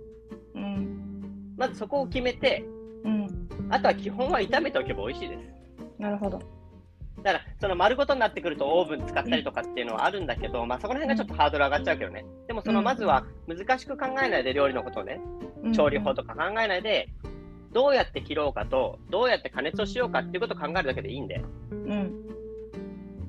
[0.55, 2.65] うんうんまずそこを決めて、
[3.05, 3.49] うん。
[3.71, 5.41] あとは基本は炒めておけば美味しいです。
[5.99, 6.39] なるほど。
[7.23, 12.25] だから、その丸ごとになってくるとオーブン使ったりとかっていうのはあるんだけど、まあそこら辺がちょっとハードル上がっちゃうけどね。
[12.49, 15.21] でもそのうんまずは難しく考えないで料理のことをね、
[15.63, 17.09] うん調理法とか考えないで、
[17.73, 21.43] どうやって切ろうかと、どうやって加熱をしようかっていうことを考えるだけでいいんで。
[21.71, 22.13] うん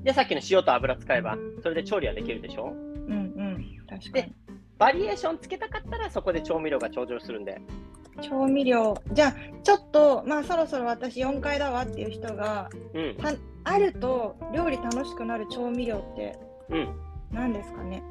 [0.03, 2.73] で、さっきの塩と油使えば、それで調理はできるでしょ？
[2.73, 2.75] う
[3.09, 3.65] んうん。
[3.89, 4.33] 確かに。
[4.77, 7.61] バリエーションつけたかったらそこで調味料が登場するんで。
[8.21, 9.01] 調味料。
[9.13, 13.15] じゃあちょっとまあそろそろ私4階だわっていう人がうん。
[13.15, 16.37] たあると料理楽しくなる調味料って
[16.69, 16.89] うん。
[17.31, 18.03] 何ですかね？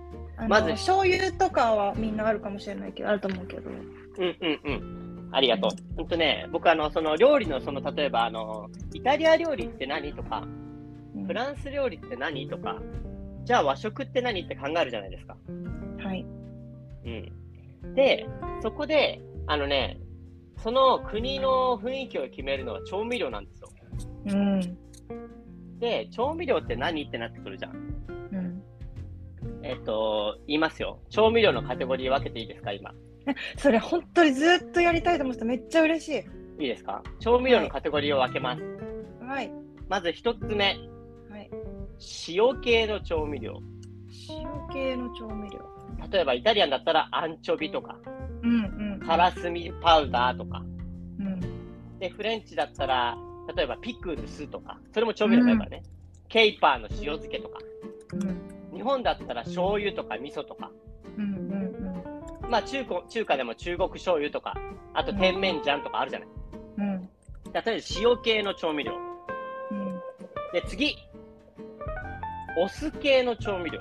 [0.49, 3.69] まず醤油とかはみんなあるかもしれないけどあると思うけど。
[3.69, 3.77] うん
[4.19, 5.02] うんうん。
[5.33, 5.71] ありがとう。
[5.97, 12.81] ほんとね、僕あの、その料理のその、例えばあの、イタリア料理って何とか、うんフランス料理って何とか、
[13.45, 15.37] じゃあ和食って何って考えるじゃないですか。
[16.03, 16.25] はい。
[17.05, 17.95] うん。
[17.95, 18.27] で、
[18.63, 19.99] そこで、あのね、
[20.57, 23.69] その国の雰囲気を決めるのは調味料なんですよ。
[24.27, 24.79] うん
[25.81, 27.73] で、調味料って何ってなってくるじゃん。
[27.73, 28.63] うん。
[29.65, 31.01] えっと、言いますよ。
[31.11, 32.93] 調味料のカテゴリー分けていいですか、今。
[33.59, 36.09] それ本当にずっとやりたいと思ってためっちゃ嬉し
[36.59, 36.63] い。
[36.63, 37.03] いいですか？
[37.21, 38.63] 調味料のカテゴリーを分けます。
[39.21, 39.51] はい。
[39.89, 40.77] まず一つ目、
[41.31, 41.51] はい。
[42.29, 43.61] 塩系の調味料。
[44.29, 45.61] 塩系の調味料。
[46.11, 47.97] 例えばイタリアンだったらアンチョビとか、
[48.43, 49.01] うんうん。
[49.07, 50.63] カラスミパウダーとか。
[51.19, 51.41] うん。
[51.99, 53.17] で、フレンチだったら、
[53.57, 55.83] 例えばピクルスとか、それも調味料だからね。
[56.29, 57.59] ケイパーの塩漬けとか。
[58.15, 58.43] うん
[58.75, 60.71] 日本だったら醤油とか味噌とか。
[62.53, 64.55] まあ中古中華でも中国醤油とか、
[64.93, 66.29] あと甜麺醤とかあるじゃない。
[66.77, 67.09] うんうん
[67.53, 68.93] 例えば塩系の調味料。
[69.71, 70.01] うん
[70.53, 70.97] で、次。
[72.59, 73.81] お酢系の調味料。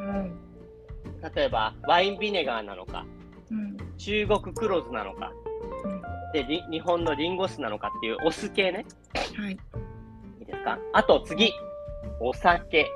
[0.00, 0.38] うん
[1.34, 3.06] 例えばワインビネガーなのか、
[3.50, 5.32] うん中国黒酢なのか、
[5.84, 8.84] うんで、り日本のリンゴ酢なのかっていうお酢系ね。
[9.34, 9.52] はい。
[9.52, 10.78] いいですか？
[10.92, 11.52] あと次。
[12.20, 12.86] お酒。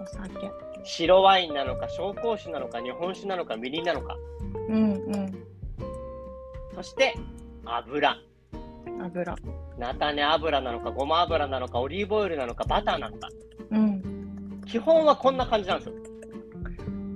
[0.00, 0.50] お酒。
[0.84, 4.16] 白ワインなのか、紹興酒なのか、日本酒なのか、みりんなのか。
[4.68, 5.32] うんうん。
[6.74, 7.14] そして、
[7.64, 8.16] 油。
[9.00, 9.36] 油。
[9.78, 13.28] 菜種油なのか、ごま油なのか、オリーブオイルなのか、バターなのか。
[13.70, 14.62] うん。
[14.66, 15.94] 基本はこんな感じなんですよ。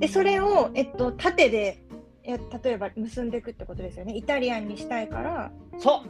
[0.01, 1.81] で、それを、えっと、縦で、
[2.25, 4.17] え例えば結んでいくってことですよね。
[4.17, 6.03] イタリアンにしたいから、そ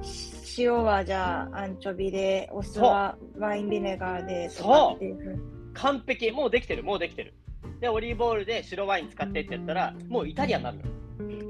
[0.00, 5.59] うし塩はじゃあアンチョビで、お酢はワインビネガーでとかそうっていうふうに。
[5.74, 6.30] 完璧。
[6.30, 6.82] もうできてる。
[6.82, 7.34] もうできてる。
[7.80, 10.84] でオリーブオイルで白ワイン使ってってやったらもうイタリアンになるの。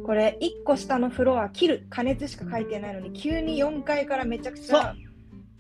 [0.05, 4.95] これ、1個下のフロア、切る、加熱しか書いてないのに、急に4階からめちゃくちゃ、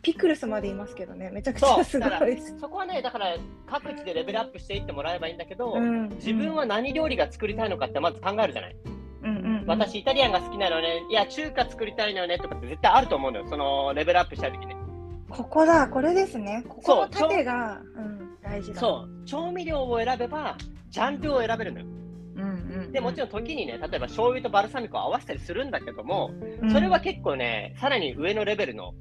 [0.03, 2.11] ピクルスまでいますけどね、めちゃくちゃすごい。
[2.35, 2.59] です。
[2.59, 6.09] そこはねだから各地でレベルアップしていってもらえばいいんだけど、うん。
[6.17, 8.77] 自分は何料理が作りたいのかってまず考えるじゃない、
[9.23, 11.03] うんうんうん、私イタリアンが好きなのね。
[11.11, 13.47] いや中華作りたいのよねとかって絶対あると思うのよ。
[13.49, 14.75] そのレベルアップしたい時ね
[15.31, 16.65] ここだ、これですね。
[16.69, 18.81] ここそうの縦が、うん、大事だ。
[18.81, 20.57] そう調味料を選べば
[20.91, 21.87] ジャンルを選べるのよ
[22.37, 22.45] うん
[22.85, 26.31] うん、でもちろん時にね例えば醤油とバルサミコを合わせたりするんだけども
[26.63, 28.95] うんそれは結構ねさらに上のレベルの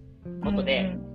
[0.44, 1.10] ことで、うんうん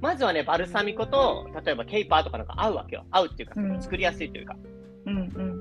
[0.00, 3.06] まずはね、バルサミコと、例えばケイパーとかなんか合うわけよ。
[3.10, 4.54] 合うっていうか、うん作りやすいというか。
[5.06, 5.56] うんうん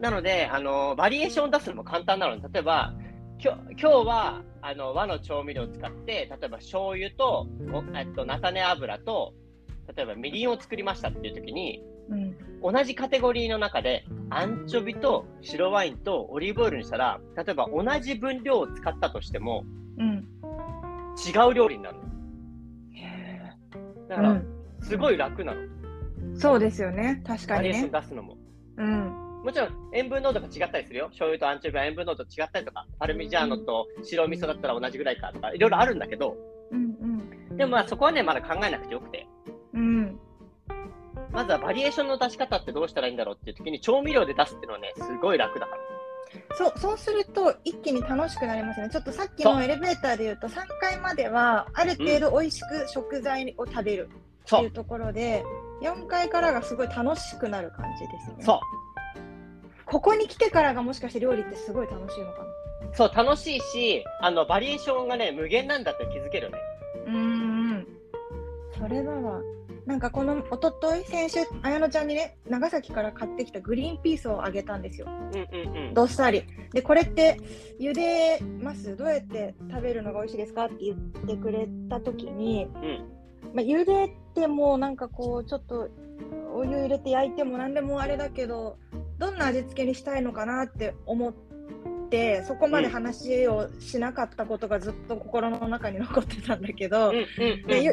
[0.00, 2.92] なので、あのバリエーションを出すのも簡単なので、例えば、
[3.38, 9.34] 今日今日はあの和の調味料を使って、例えば醤油と、おえっと、菜種油と、
[9.94, 19.64] 例えばみりんを作りましたっていう時に、うん同じカテゴリーの中で、アンチョビと白ワインとオリーブオイルにしたら、例えば同じ分量を使ったとしても、
[19.98, 20.28] うん
[21.16, 22.02] 違う料理になるの。
[24.08, 25.60] だから、うんすごい楽なの。
[26.38, 28.36] そうですよね確かにね出すのも。
[28.76, 31.06] うんもちろん塩分濃度が違ったりするよ。
[31.06, 36.36] 醤油とアンチョビは塩分濃度違ったりとか、パルミジャーノと白味噌だったら同じぐらいかとか、いろいろあるんだけど、
[36.72, 39.28] うんでもまあそこはね、まだ考えなくてよくて、
[39.72, 40.20] うんうん
[41.30, 46.56] まずはバリエーションの出し方ってどうしたらいいんだろうっていう時に調味料で出すっていうのはね、すごい楽だから。
[46.56, 48.88] そうそうすると一気に楽しくなりますね。
[48.90, 55.44] ちょっとさっきのエレベーターで言うと3回まではある程度美味しく食材を食べるってそいううところで
[55.82, 58.44] 4回からがすごい楽しくなる感じですね。
[58.44, 58.60] そう
[59.86, 62.46] ここに来てからがもしかして料理ってすごい楽しいのかな？
[62.92, 66.58] そう、楽しいし、あの、バリエーションがね、無限なんだって気づけるね。
[67.06, 67.86] うーん。
[68.78, 69.40] それだわ。
[69.86, 75.06] なんかこの一昨日先週、綾乃ちゃんにね、長崎から買ってきたグリーンピースをあげたんですよ。
[75.08, 75.94] うんうんうん。
[75.94, 76.44] どっさり。
[76.72, 77.38] で、これって
[77.78, 78.96] 茹でます？
[78.96, 80.64] どうやって食べるのが美味しいですか？
[80.64, 83.08] って言ってくれたときに、うん。
[83.54, 85.88] まあ、茹でてもなんかこう、ちょっと
[86.52, 88.78] お湯入れて焼いても何でもあれだけど、
[89.18, 91.32] どんな味付けにしたいのかなって思っ
[92.10, 97.12] て、そこまで話をしなかったことがずっと心の中に残ってたんだけど、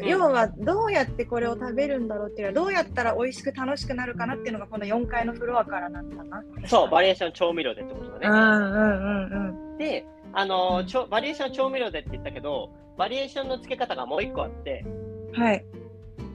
[0.06, 6.44] 要はどうやってこれを食べるんだろうっていうのはどうやったら美味しく楽しくなるかなっていうのがこの4階のフロアからなんだな。
[6.66, 8.28] そう、バリエーション調味料でってことだね。
[8.28, 14.86] うんうんうんで、あのーちょバリエーション調味料でって言ったけど、バリエーションの付け方がもう一個あって、
[15.34, 15.42] うん。
[15.42, 15.66] はい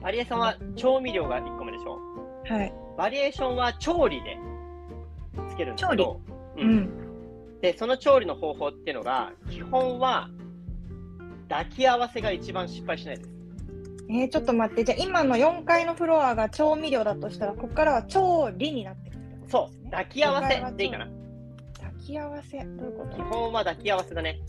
[0.01, 1.99] バリエーションは調味料が1個目でしょ。
[2.45, 2.73] はい。
[2.97, 4.58] バリエーションは調理でつ
[5.59, 6.21] けるんだけど、
[6.57, 6.89] ううんん。
[7.61, 10.29] で、その調理の方法っていうのが、基本は
[11.49, 13.29] 抱き合わせが一番失敗しないです。
[14.11, 19.91] えー、ちょっと待って、じゃあ今の4階のフロアが調味料だとしたら、ここからは調理になってくるってことそう。
[19.91, 21.07] 抱き合わせでいいかな。
[21.77, 23.15] 抱き合わせ、どういうこと？
[23.17, 24.39] 基本は抱き合わせだね。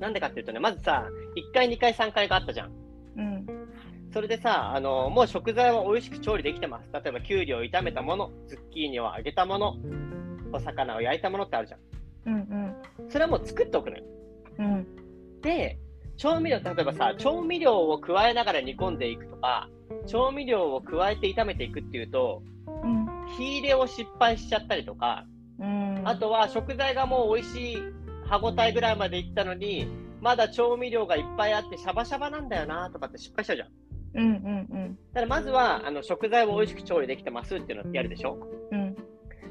[0.00, 1.06] なんでかっていうとね、まずさ、
[1.36, 2.70] 1階、2階、3階があったじゃん。
[3.16, 3.46] うん。
[4.12, 6.90] それでさ、あのもう食材は美味しく調理できてます。
[6.92, 9.76] 例えば、きゅうりを炒めたもの、ズッキーニを揚げたもの、
[10.52, 11.80] お魚を焼いたものってあるじゃん。
[12.26, 12.74] うん
[13.08, 14.04] それはもう作っておくのよ。
[14.58, 14.66] うん。
[14.66, 15.40] うん。
[15.40, 15.78] で、
[16.16, 19.68] 調味料、例えばさ、調味料を加えながら煮込んでいくとか、
[20.06, 22.42] 調味料を加えて炒めていくっていうと、
[22.82, 23.06] うん。
[23.36, 25.24] 火入れを失敗しちゃったりとか、
[25.58, 26.02] うん。
[26.04, 27.78] あとは食材がもう美味しい
[28.26, 29.86] 歯ごたえぐらいまでいったのに、
[30.20, 33.68] まだ調味料がいっぱいあってシャバシャバなんだよなとかって失敗しちゃうじゃん。
[34.14, 38.36] うんうんだからまずはあの食材を美味しく調理できてますっていうのをやるでしょ？
[38.72, 38.80] うん。
[38.80, 38.96] うん。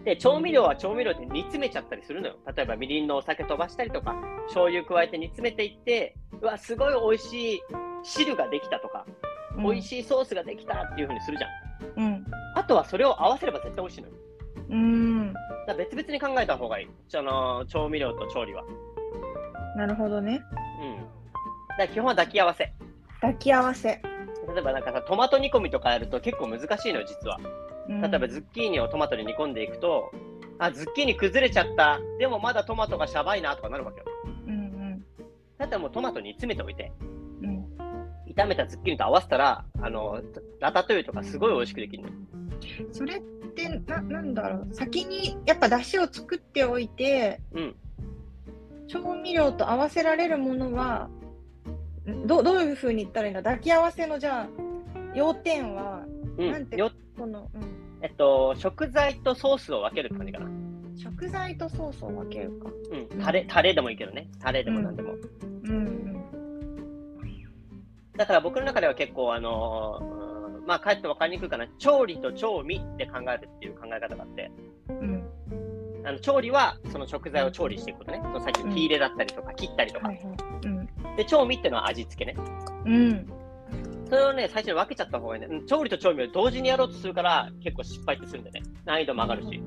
[0.04, 2.36] で、調味料は調味料で煮詰めちゃったりするのよ。
[2.56, 4.15] 例えばみりんのお酒飛ばしたりとか、
[4.48, 7.62] 醤油加えて煮詰めていって、うわ、すごい美味しい
[8.04, 9.06] 汁ができたとか、
[9.58, 9.82] 美味い。
[9.82, 11.48] しいソースができたっていう風にするじゃ
[12.02, 12.06] ん。
[12.06, 12.26] うん。
[12.56, 14.13] あとはそれを合わせれば絶対美味しいのよ。
[14.69, 15.34] うん。
[15.67, 16.88] だ別々に考えた方がいい。
[17.10, 18.63] その調味料と調理は。
[19.76, 20.41] なるほどね。
[20.82, 21.78] うん。
[21.78, 22.74] だ基本は抱き合わせ。
[23.19, 24.02] 抱き合わせ。
[24.54, 27.40] 例えばなんかさ、トマト煮込みとかやると結構難しいのよ、実は。
[27.88, 30.12] うん例えばズッキーニをトマトで煮込んでいくと、
[30.60, 32.00] あ、ズッキーニ崩れちゃった。
[32.20, 34.06] でもまだトマトがシャバいなとかなるわけよ。
[34.48, 35.04] うん
[35.58, 36.92] だったらもうトマトに詰めておいて、
[37.42, 37.50] うん。
[37.50, 37.66] うん。
[38.36, 40.22] 炒めたズッキーニと合わせたら、あの、
[40.60, 42.16] ラタトゥイユとかすごい美味しくできるのよ。
[42.92, 43.22] それっ
[43.56, 44.74] てな、なんだろう。
[44.74, 47.76] 先にやっぱ出汁を作っておいて、うん。
[48.88, 51.10] 調味料と合わせられるものは、
[52.26, 54.48] どどういうふうに言ったらいいんだ抱き合わせのじゃあ、
[55.13, 56.04] 要点は、
[56.38, 56.52] うん。
[56.52, 57.62] なんてよこの、うん、
[58.02, 60.50] えっと、食材とソースを分けるって感じかな。
[60.95, 62.69] 食材とソースを分けるか。
[62.91, 63.19] うん。
[63.19, 64.28] タレ、タレでもいいけどね。
[64.39, 65.13] タレでもなんでも。
[65.63, 66.24] うんうん。
[68.17, 71.67] だから僕の中では結構、あのーうんまあ、かえって分かりにくいかな。
[71.78, 74.52] 調理と調味で考えるっていう考え方があって、
[74.89, 75.24] うん。
[76.06, 78.20] あの調理はその食材を調理していくことね。
[78.24, 80.08] そのさっきの火入れだったりとか、切ったりとか。
[80.08, 80.26] はいはい。
[80.66, 81.16] うん。
[81.16, 82.38] で、調味っていうのは味付けね。
[82.86, 83.28] うん。
[84.10, 85.48] それをね、最初に分けちゃった方がいいね。
[85.50, 88.63] うん調理と調味を同時にやろうとするから、結構失敗ってするんでね。
[88.86, 89.62] 難易度も上がるし。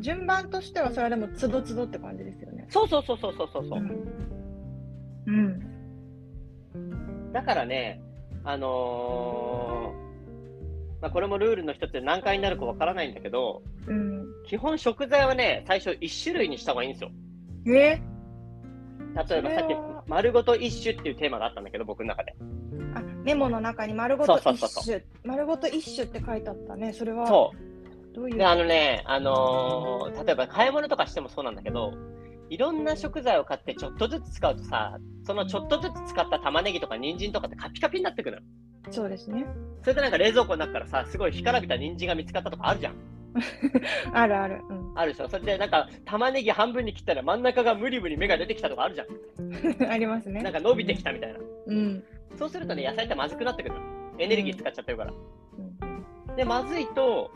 [0.00, 2.66] 順番としてはそれはでもつどつどって感じですよね。
[2.68, 3.62] そうそうそうそうそうそう。
[3.80, 4.08] う
[5.26, 7.32] うん。
[7.32, 8.00] だからね、
[8.44, 10.07] あのー
[11.00, 14.26] まあ、これもルールの一つで何回になるかわからないんだけど、うん。
[14.48, 17.10] 基本食材はね、最初1種類にした方がいいんですよ。
[17.66, 18.00] え？
[19.28, 19.74] 例えばさっき
[20.08, 22.34] 丸ごと一種っていうテーマがあったんだけど、僕の中で。
[22.94, 26.92] あメモの中に丸ごとそう一そうそうそ種、丸ごと一種って書いてあったね。
[26.92, 28.14] それはそう。
[28.14, 28.36] どういう？
[28.38, 31.94] で、あのね、あのー例えば買い物とかしてもそうなんだけど、
[32.50, 38.42] いろんな食材を買ってちょっとずつ使うとさ、そのちょっとずつ使った玉ねぎとか人参とかってカピカピになってくるの。
[38.90, 39.46] そうですね。
[39.82, 42.94] それでなんか冷蔵庫の中からさ、すごい干からびた人参が見つかったとかあるじゃん。
[44.14, 44.60] あるある。
[44.68, 45.28] うん、あるでしょ？
[45.28, 49.08] それでなんか玉ねぎ半分に切ったら真ん中が無理無理芽が出てきたとかあるじゃん。
[49.90, 50.52] ありますねなん。
[50.52, 51.38] か伸びてきたみたいな。
[51.66, 52.04] うん。
[52.36, 53.80] そうするとね、野菜ってまずくなってくるの。
[54.18, 55.12] エネルギー使っちゃってるから。
[55.12, 55.14] う
[56.32, 57.30] んで、まずいと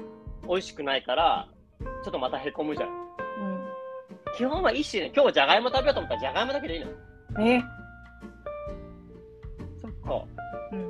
[0.48, 1.48] 美味しくないから、
[2.04, 2.88] ちょっとまたへこむじゃん。
[2.88, 3.62] うん
[4.38, 6.90] 基本は一種ね、今日じゃがいも食べようと思ったらじゃがいもだけでいいの。
[7.36, 7.62] うん、え？
[9.80, 10.24] そっか。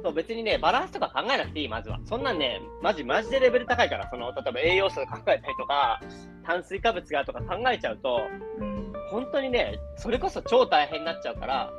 [0.02, 2.00] そう別にね、バランスとか考えなくていい、まずは。
[2.04, 6.00] そんなんね、マジ、マジでレベル高いから、その、例えば栄養素考えたりとか、
[6.44, 8.20] 炭水化物がとか考えちゃうと、
[8.58, 11.70] うん、本当にね、それこそ超大変になっちゃうから、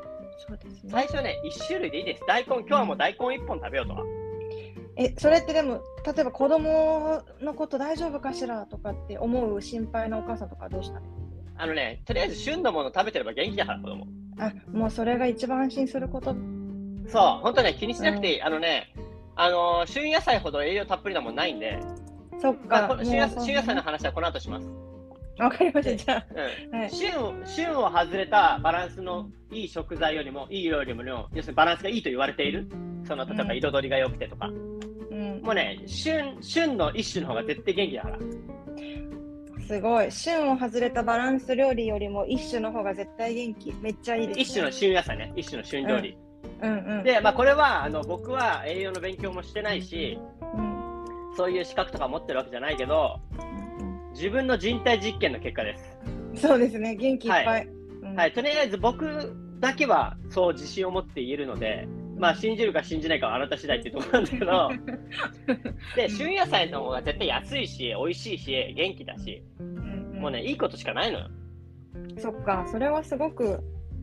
[0.48, 0.90] そうですね。
[0.90, 2.24] 最初ね、1種類でいいです。
[2.28, 4.04] 大根、今日はもう大根1本食べようとか。
[4.96, 11.06] え、それってでも、例えば子供のこと大丈夫かしらとかって思う心配なお母さんとかどうしたの？
[11.56, 14.08] あのね、とりあえず旬のもの食べてれば元気だから、子供。
[14.40, 16.36] あ、もうそれが一番安心すること。
[17.08, 18.42] そう、本当ね、気にしなくていい。
[18.42, 18.94] あのね、
[19.36, 21.80] あのー旬野菜ほど栄養たっぷりなもんないんで、
[22.40, 22.88] そっまあ、か。
[22.90, 24.68] この旬野旬野菜の話はこの後します。
[25.40, 25.96] わかりました。
[25.96, 26.26] じゃ
[26.72, 26.92] うんあ、はい。
[26.92, 32.68] 旬を旬を外れたバランスのいい食材よりも、いい料理よりも、要するにバランスがいいと言われている、
[33.08, 38.20] その例えばうん彩りが良くてとか、うん、もうね、旬旬の一種の方が絶対元気だから。
[39.68, 40.12] すごい。
[40.12, 43.74] 旬を外れたバランス料理よりも一種の方が絶対元気。
[43.82, 44.44] めっちゃいいです、ね。
[44.44, 46.12] 一種の旬野菜ね、一種の旬料理。
[46.12, 47.04] うんうん。
[47.04, 50.20] で、まあ、これはあの僕は栄養の勉強もしてないし、
[50.56, 50.74] うん
[51.36, 53.54] そういう資格とか持ってるわけじゃないけど、うん
[54.14, 55.98] 自分の人体実験の結果です。
[56.06, 56.96] うん、そうですね。
[56.96, 57.68] 元気いっぱい。
[57.68, 61.88] うんはい、とりあえず僕だけはそう自信を持って言えるので、
[62.18, 64.70] まあ、信じるか信じないかはあなた次第っていうところなんだけど、
[65.96, 71.30] で、旬野菜の方が絶対安いし、美味しいし、元気だし、うんうんもうね、いいことしかないのよ。
[72.18, 72.66] そっか。
[72.72, 73.60] それはすごく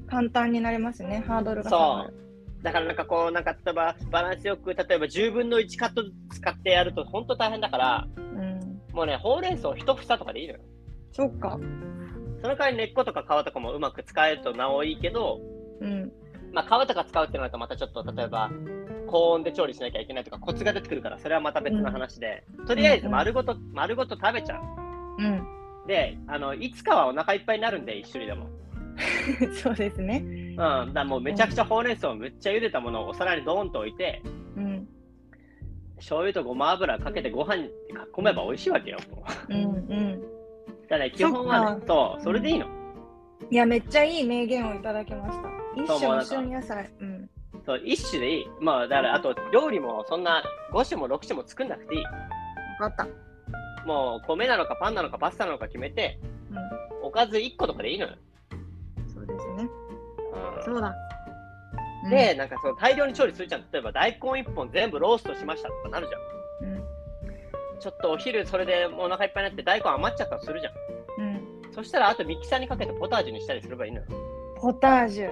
[0.06, 1.24] 簡単になりますね。
[1.26, 2.14] ハードルが下がる。
[2.62, 6.02] だからなんかこう、なんか例えばバランスよく、例えば10分の1カット
[6.32, 8.60] 使ってやると本当大変だから、うん。
[8.92, 10.60] もうね、ほうれん草一房とかでいいのよ。
[11.12, 11.58] そっか。
[12.42, 15.40] その代わり根っことか皮とかもうまく使えるとなおいいけど、
[15.80, 16.12] うん。
[16.52, 18.50] まあ、皮とか使うってなるとまたちょっと例えば
[19.06, 25.46] 高温で調理しなきゃいけないとかコツが出てくるからそれはまた別の話で、とりあえず丸ごと、丸ごと食べちゃううん。
[25.86, 28.48] であのいつかはお腹いっぱいになるんで一種類でも、
[29.54, 30.22] そうですね。
[30.24, 34.22] うん、だもうめちゃくちゃほうれん草をむっちゃ茹でたものをお皿にドーンと置いて
[34.56, 34.88] うん。
[35.96, 39.62] 醤油とごま油かけてご飯にかっこめば美味しいわけよもううん。
[39.62, 40.20] うん。
[40.82, 42.66] だからね基本はねそうそれでいいの
[43.50, 45.48] いや、めっちゃいい名言をいただきました。
[45.74, 46.90] 一種の旬野菜。
[47.00, 47.30] うん。
[47.64, 50.42] そう一種でいいまあだからあと料理もそんな
[50.72, 52.02] 5種も6種も作んなくていい
[52.80, 53.86] わかった。
[53.86, 56.18] もう米なのかパンなのかパスタなのか決めて
[56.50, 57.06] うん。
[57.06, 58.14] おかず1個とかでいいのよ、
[59.56, 59.70] ですね。
[60.58, 60.94] うんそうだ。
[62.04, 63.64] うんで、なんかその大量に調理するじゃん。
[63.70, 66.72] 例えば大根1本全部ローストしましたとかなるじゃん。
[66.72, 66.82] うん。
[67.78, 70.72] ちょっとお昼それでもうお腹いっぱいになって大根余っちゃったとするじゃん。
[71.18, 71.72] うん。
[71.74, 74.06] そしたらあとミキサーにかけてポタージュにしたりすればいいのよ。
[74.56, 75.30] ポタージュ。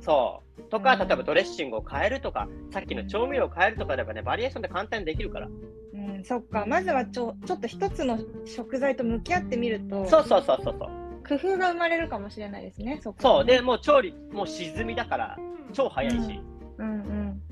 [0.00, 0.62] そう。
[0.64, 5.48] とか、うん例えばドレッシングを変えるとか、さっきの調味料を変えるとかでばね、バリエーションで簡単にできるから。
[5.94, 6.64] うん、そっか。
[6.66, 11.07] まずはちょちょっと一つの食材と向き合ってみると、そうそうそうそうそう。
[11.28, 13.00] 工夫が生まれるかもしれないですね。
[13.02, 13.44] そっかそう。
[13.44, 15.38] で、もう調理、もう沈みだから、
[15.72, 16.40] 超早いし。
[16.78, 17.42] うんうん。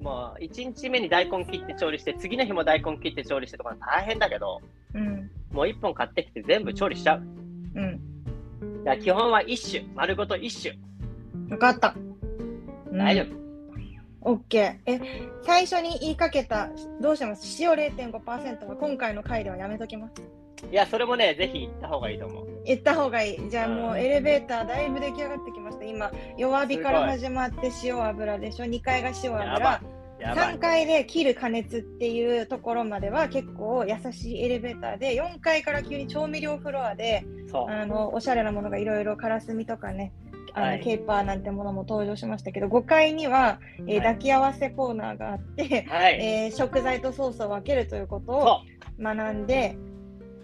[0.00, 4.60] もう1日目に大根切って調理して、次の日も大根切って調理してとか大変だけど、
[4.94, 5.30] うん。
[5.52, 7.20] もう1本買ってきて全部調理しちゃう。
[7.20, 8.84] うん。
[8.84, 10.78] だから基本は1種、丸ごと1種。
[11.48, 11.94] 分かった。
[12.92, 13.42] 大丈夫。
[14.24, 14.92] オッケー。
[14.92, 15.00] え、
[15.42, 16.70] 最初に言いかけた、
[17.00, 20.41] どうします塩0.5%は今回の回ではやめときます。
[20.70, 22.46] いや、それもね、ぜひ行った方がいいと思う。
[22.64, 23.50] 言った方がいい。
[23.50, 25.84] じゃあもううんエレベーターだいぶ出来上がってきました。
[25.84, 29.44] 今、弱火から始まって塩油でしょ？2階が塩油。
[29.44, 30.58] やばい3。
[30.58, 37.24] 階で切る加熱っていうところまでは結構優しいエレベーターで4階から急に調味料フロアで。
[37.68, 40.12] あのおしゃれなものがいろいろからすみとかね
[40.54, 46.14] あの、はいケーパーなんてものも登場しましたけど5階には、え抱き合わせコーナーがあって、はい。
[46.14, 48.60] えー食材とソースを分けるということを
[48.98, 49.76] そ学んで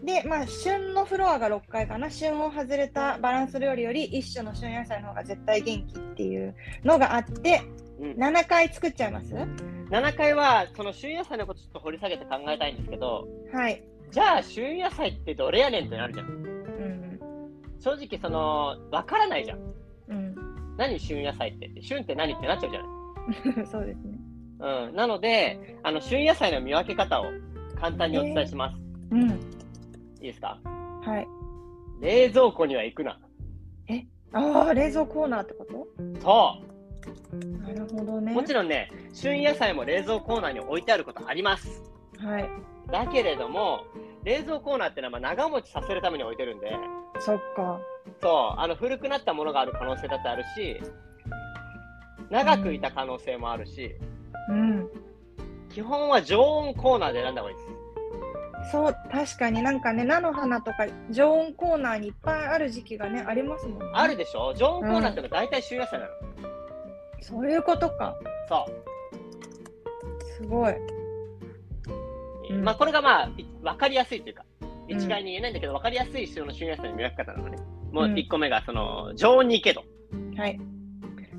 [0.02, 7.62] で、まあ、旬のフロアが6階かな旬を外れたバランス料理より一種の旬野菜の方が絶対元気っていうのがあって
[8.00, 8.04] う。
[8.04, 13.82] うん、7回作っちゃいます？7回は、その旬野菜のことちょっと掘り下げて考えたいんですけど、はい。
[14.12, 16.26] じゃあ旬野菜ってどれやねんってなるじゃん。
[16.26, 16.48] うん
[17.80, 19.58] 正直その、わからないじゃん。
[20.08, 20.34] うん。
[20.76, 21.70] 何旬野菜って。
[21.80, 23.66] 旬って何ってなっちゃうじゃない？
[23.70, 24.18] そうですね。
[24.60, 24.96] うん。
[24.96, 27.24] なので、あの、旬野菜の見分け方を
[27.80, 28.76] 簡単にお伝えします。
[29.12, 29.40] うん。
[30.20, 30.58] いいですか？
[30.64, 31.28] はい。
[32.00, 33.18] 冷蔵庫には行くな。
[34.32, 35.86] ああ、冷蔵コーナーってこと？
[36.20, 36.62] そ
[37.60, 38.32] なるほどね。
[38.32, 38.34] う。
[38.34, 41.82] もちろんね、旬野菜も冷蔵コーナーに置いてあることあります。
[42.18, 42.48] はい。
[42.90, 43.84] だけれども、
[44.24, 46.76] 冷蔵コーナーってのはまあ長持ちさせるために置いてるんで、
[47.20, 47.80] そっか。
[48.20, 50.80] そう、あの古くなったものがある可能性だってあるし、
[52.30, 53.94] 長くいた可能性もあるし、
[54.50, 54.88] うん。
[55.70, 57.68] 基本は常温コーナーで選んだ方がいいです。
[58.70, 63.84] そう、確かになんかね、菜の花とか常温コーナーにいっぱいある時期がね、ありますもんね。
[63.94, 64.54] あるでしょ？
[64.54, 66.12] 常温コーナーってのは大体旬野菜なの。
[67.20, 68.14] そういうことか。
[68.48, 70.24] そう。
[70.36, 70.74] すごい。
[72.50, 77.58] うんまあこれがまあい分かりやすいというか、うん一概に言えないんだけど、分かりやすいその旬野菜の見分け方なのね。
[77.92, 79.84] もううん1個目がその常温に行けと。
[80.36, 80.58] はい。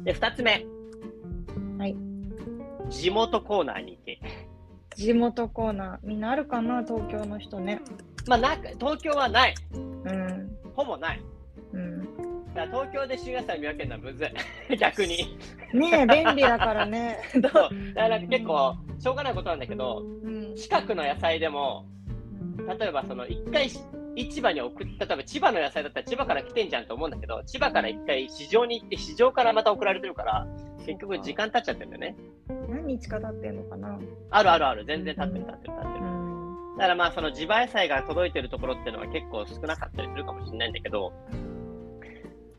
[0.03, 0.65] で、2つ目。
[1.80, 1.95] はい。
[2.89, 4.19] 地元コーナーに行け。
[5.00, 5.97] 地元コーナー。
[6.04, 7.80] みんなあるかな、東京の人ね。
[8.28, 9.56] まあなんか東京はない。
[9.74, 10.58] うん。
[10.76, 11.22] ほぼない。
[11.72, 12.02] うん。
[12.54, 14.26] だから東京で旬野菜見分けるのはむず
[14.70, 14.76] い。
[14.78, 15.38] 逆に。
[15.74, 17.18] ねえ、便利だからね。
[17.32, 17.41] そう。
[17.93, 20.56] だから結構、しょうがないことなんだけど、うん。
[20.58, 21.86] 近くの野菜でも、
[22.78, 23.80] 例えばその一回し
[24.22, 30.47] 市場に送った、例えば千葉の野菜だったら千葉から来てんじゃんと思うんだけど、千葉から一回市場に行って市場からまた送られてるから、
[30.86, 32.15] 結局時間経っちゃってるんだよね。
[32.70, 33.99] 何日か経ってんのかな？
[34.32, 36.05] あるあるある、全然経ってる経ってる経ってうる。
[36.05, 36.78] ん。
[36.78, 41.13] だからまあその地場野菜が届いてるところっていうのは結構少なかったりするかもしれないんだけど、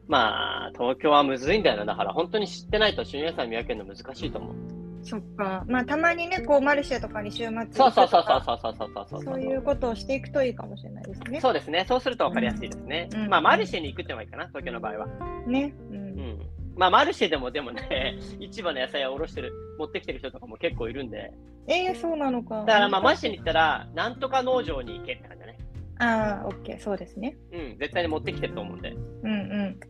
[0.07, 1.85] まあ東京はむずいんだよな。
[1.85, 4.80] だから本当に知ってないと旬野菜見分けるの難しいと思う。
[5.03, 5.65] そっか。
[5.69, 11.41] まあ、たまにね、こう、マルシェとかに週末そうそうそうそうそうそうそうそうそういうことをしていくといいかもしれないですね。
[11.41, 11.85] そうですね。
[11.89, 13.09] そうすると分かりやすいですね。
[13.15, 15.07] うんまあマルシェに行くってのがいいかな、東京の場合は。
[15.47, 15.75] ね。
[15.91, 15.95] う。
[15.95, 16.39] うんん。
[16.77, 21.33] まあマルシェでもでもね、 市場の野菜をおろしてる、持ってきてる人とかも結構いるんで、
[21.67, 22.65] えー、そうなのか。
[22.65, 25.59] だからまあマルシェに行ったら、なんとか農場に行けって感じだね。
[25.99, 27.37] ああ、オッケー、そうですね。
[27.53, 28.91] うん、絶対に持ってきてると思うんで。
[28.91, 29.33] うんうん。
[29.33, 29.81] うん。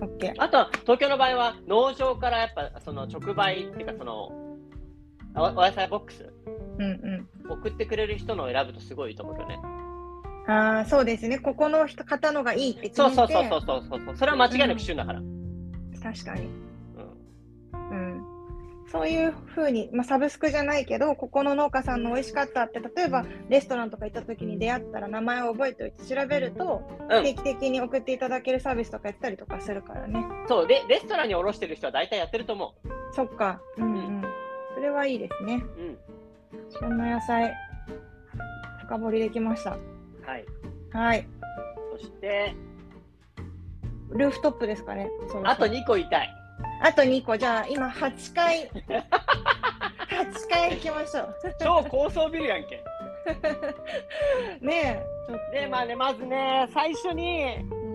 [0.00, 0.34] オッケー。
[0.38, 4.32] あとは、東京の場合は、農場からやっぱ、その直売っていうか、その、
[5.34, 6.32] おお野菜ボックス、
[6.78, 7.50] うんうん。
[7.50, 9.58] 送ってくれる人のを選ぶとすごいいいと思うよね。
[10.48, 11.38] ああ、そうですね。
[11.38, 13.16] ここの人方のがいいって決めて。
[13.16, 14.16] そうそうそうそうそうそうそう。
[14.16, 15.20] それは間違いなく旬だから。
[16.02, 16.65] 確かに。
[18.96, 30.24] そういうふうに、まあ、サブスクじゃないけど、ここの農家さんの美味しかったって、例えばレストランとか行った時に出会ったら名前を覚えておいて調べると、うん定期的に送っていただけるサービスとかやったりとかするからね。
[30.48, 32.74] そう、で、レストランに卸してる人は大体やってると思
[33.12, 33.60] そっか。
[33.76, 34.22] うんうん。
[34.74, 35.62] それはいいですね。
[35.78, 35.80] う。
[35.80, 35.98] うん。
[36.80, 37.54] 旬の野菜、
[38.86, 39.70] 深掘りできました。
[39.70, 40.44] はい。
[40.92, 41.28] はい。
[41.92, 42.54] そして、
[44.10, 45.08] ルーフトップですかね。
[45.44, 46.45] あと2個言いたい。
[46.82, 47.36] あと2個。
[47.36, 48.68] じゃあ、今8回。
[48.68, 51.28] 8回行きましょ
[51.60, 52.82] 超高層ビルやんけ。
[54.60, 54.64] う。
[54.64, 55.02] ね
[55.52, 55.60] え。
[55.60, 57.86] で、まあね、まずね、最初に、うん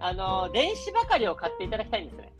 [0.00, 2.32] あの、電子ばかりを買っていただきたいんですね。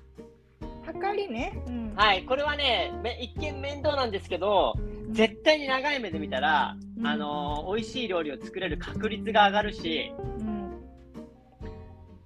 [0.86, 1.60] はかりね。
[1.66, 1.94] うん。
[1.96, 4.74] はい、これはね、め一見面倒なんですけど、
[5.10, 10.70] 絶対に長い目で見たら、うんあの美味しい料理を作れる確率が上がるし、うん。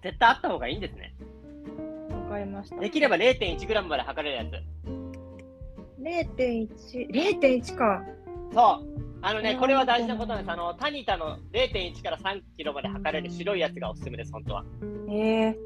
[0.03, 1.15] 絶対あった方がいいんですね。
[2.33, 2.77] わかりました。
[2.77, 4.63] できれば 0.1g まで測れるやつ。
[6.01, 8.03] 0.1、0.1か。
[8.53, 9.03] そう。
[9.25, 10.51] あのね、うんこれは大事なことなんです。
[10.51, 14.65] あの、タニタの0.1から3キロまで測れる白いやつがおすすめです、本当は。
[15.11, 15.15] え
[15.49, 15.57] え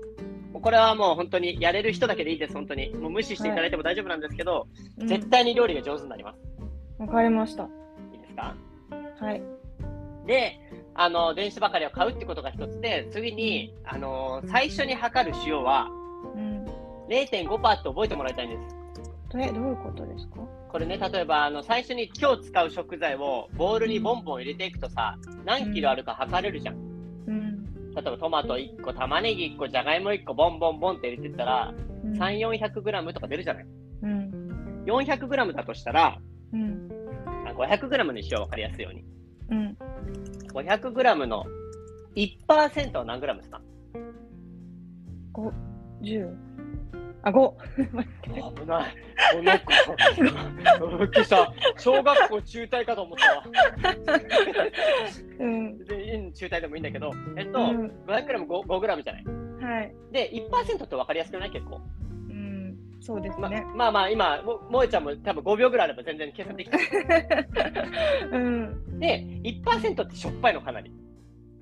[0.52, 2.90] これはもう本当にやれる人だけでいいです、本当に。
[2.94, 4.66] もう無視していただいても大丈夫なんですけど、
[4.98, 6.38] うん絶対に料理が上手になります。
[6.98, 7.64] わかりました。
[7.64, 7.66] い
[8.16, 8.54] いですか？
[9.20, 9.42] はい。
[10.26, 10.58] で、
[10.94, 15.88] あの、電子ばかりを買うってことが一つで、次に、あの、最初に測る塩は
[16.34, 16.55] うん。
[17.08, 18.76] 0.5%って覚えてもらいたいんです。
[19.38, 20.40] え、どういうことですか？
[20.70, 26.76] これね、例えば、あの、最初に今日使う食材をボウルにボンボン入れていくとさ、何キロあるか測れるじゃん。
[27.26, 27.64] うん。
[27.94, 33.66] 例えばトマト1個、玉ねぎ1個、じゃがいも1個、ボンボンボンって入れてったら、うん3、400グラムとか出るじゃない。
[34.02, 34.84] うん。
[34.86, 36.18] 400グラムだとしたら、
[36.52, 36.88] うん。
[37.46, 39.04] あ500グラムにしよう、わかりやすいように。
[39.50, 39.76] うん。
[40.54, 41.44] 500グラムの
[42.14, 43.60] 1%は何グラムですか
[45.34, 45.52] ？5、
[46.02, 46.34] 10。
[47.26, 47.54] あ、5。
[48.60, 49.62] 危ない。
[50.78, 51.24] この子、びっ。
[51.76, 53.44] 小学校中退かと思ったわ。
[55.40, 55.78] うん。
[55.84, 59.24] で中退でもいいんだけど、えっと、うん500グラム 5, 5グラムじゃない。
[59.24, 59.94] はい。
[60.12, 61.80] で、1%って分かりやすくない結構。
[62.30, 62.76] うん。
[63.00, 63.50] そうですま。
[63.74, 66.78] まあまあ、今、ももえちゃんも多分5秒ぐらいあれば全然計算できた。
[68.30, 69.00] うん。
[69.00, 70.92] で、1%ってしょっぱいのかなり。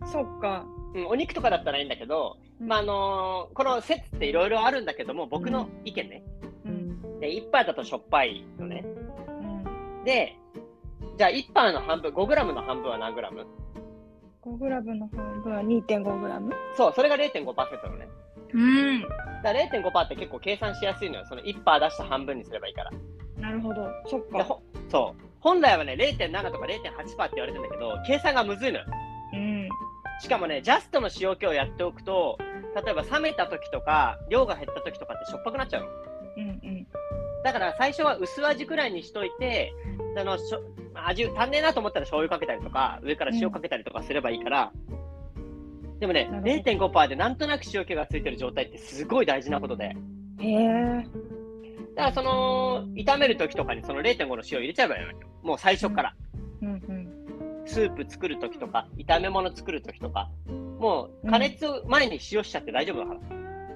[0.04, 0.66] そっか。
[0.94, 6.22] うん、お肉とかだったらいいんだけど、まああのーこの説っていろいろあるんだけども、僕の意見ね。
[6.64, 8.84] うんで、1杯だとしょっぱいのね。
[8.84, 10.36] うんで、
[11.18, 13.46] じゃあ1杯の半分、5グラムの半分は何グラム
[14.44, 18.08] ？5グラムの半分は2.5グラムそう、それが0.5%のね。
[18.52, 21.24] うんだから0.5%って結構計算しやすいのよ。
[21.26, 22.90] その1杯出した半分にすればいいから。
[23.40, 24.46] なるほどそっか
[24.90, 25.22] そう。
[25.40, 26.82] 本来はね、0.7とか0.8%って
[27.34, 28.84] 言われてるんだけど、計算がむずいのよ。
[29.32, 29.68] うん
[30.20, 32.38] しかもね、ジャストの塩気をやっておくと、
[32.74, 35.88] 例えば冷めた時とか、量が減った時とかってしょっぱくなっちゃうの。
[36.36, 36.86] うんうん
[37.44, 39.74] だから最初は薄味くらいにしといて、
[40.16, 40.62] あのしょ
[40.94, 44.72] 味足んねえなと思ったら醤油かけたりとか、上から塩かけたりとかすればいいから、
[46.00, 49.94] でもね、なる0.5%でなんとなく塩気がついてる状態ってすごい大事なことで、
[50.38, 51.06] へえ
[51.94, 55.18] だからその、炒める時とかにその0.5の塩入れちゃえばいいのよ。
[55.42, 56.14] もう最初から。
[57.64, 60.30] うんうんスープ作る時とか、炒め物作る時とか、
[60.78, 63.20] もう加熱前に塩しちゃって大丈夫だから。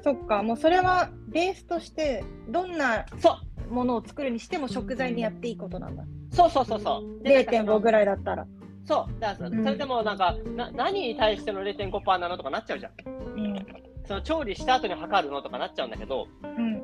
[0.03, 7.23] そっかもうそれはベースとしてどんなそうものを作るにしても食材にやっていいことなんだそうそうそうそう。
[7.25, 8.47] でなんかその0.5ぐらいだったら
[8.85, 9.21] そう。
[9.21, 12.93] だからそれでもなんか、な何に対しての0.5%なのとかなっちゃうじゃん。
[13.37, 13.67] うん
[14.07, 16.78] その調理した後に測るのとかなっちゃうんだけど、うん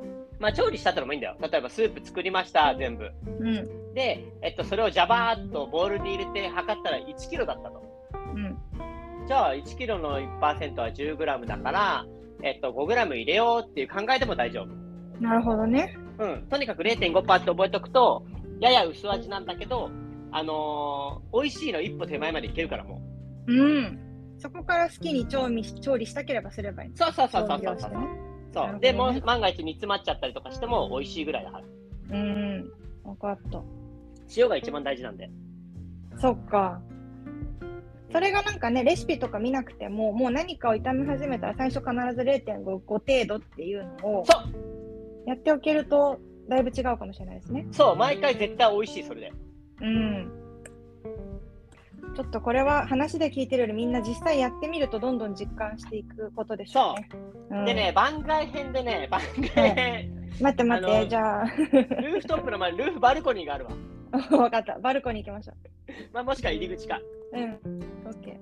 [0.44, 1.36] まあ調理した後でもいいんだよ。
[1.40, 3.10] 例えばスープ作りました、全部。
[3.40, 7.82] うんで、えっと、それをジャバーっとボウルに入れて測ったら1キロだったと。
[8.34, 8.58] うん
[9.26, 12.04] じゃあ1キロの1%は10グラムだから、
[12.42, 15.22] えっと、5グラム入れようっていう考えでも大丈夫。
[15.22, 16.46] なるほどねうん。
[16.50, 18.26] とにかく0.5%って覚えておくと、
[18.60, 19.88] やや薄味なんだけど、
[20.30, 23.00] あのー美味しいの一歩手前までいけるからも
[23.46, 23.52] う。
[23.54, 23.98] うん
[24.38, 31.64] そこから好きに調味し調理したければすればいいそうそうそうそうそうそうそう、でもう万が一煮詰まっちゃったりとかしても美味しいぐらいだから。
[32.16, 32.72] うん。
[33.04, 33.60] 分かった。
[34.36, 35.28] 塩が一番大事なんで。
[36.18, 36.80] そっか。
[38.12, 45.28] それがなんかねレシピとか見なくてももう何かを炒め始めたら最初必ず0.5 5程度っていうのをそう。
[45.28, 47.66] やっておけるとだいぶ違うかもしれないですね。
[47.72, 49.32] そう、毎回絶対美味しい、それで。
[49.80, 50.43] うん
[52.14, 57.08] ちょっとこれは話で聞いてるよりみんな実際やってみるとどんどん実感していくことでしょうね。
[57.50, 63.72] うんでね、番外編でね、 番外編、待って待って、じゃあ、ルーフトップの前にルーフバルコニーがあるわ。
[64.30, 65.52] 分かった、バルコニー行きましょ
[66.12, 67.00] まあ、もしくは入り口か。
[67.32, 67.36] う。
[67.36, 67.50] うん、
[68.06, 68.38] オッケ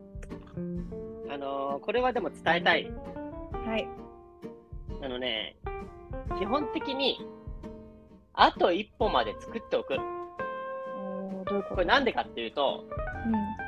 [1.31, 2.87] あのーこれはでも伝えたい。
[2.87, 3.69] ー。
[3.71, 3.89] はい。
[5.03, 5.57] あのね、
[6.39, 7.19] 基本的に、
[8.35, 9.97] あと一歩まで作っておく。
[11.69, 13.62] これなんでかっていうと、う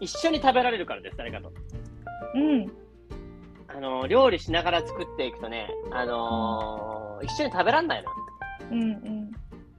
[0.00, 1.50] 一緒に食べられるからです、誰かと。
[1.50, 1.52] ん。
[2.40, 2.72] うん。
[3.68, 8.10] あのー料理しながら作っていくとね、あのー一緒に食べらんないの。
[8.72, 9.30] うんうん。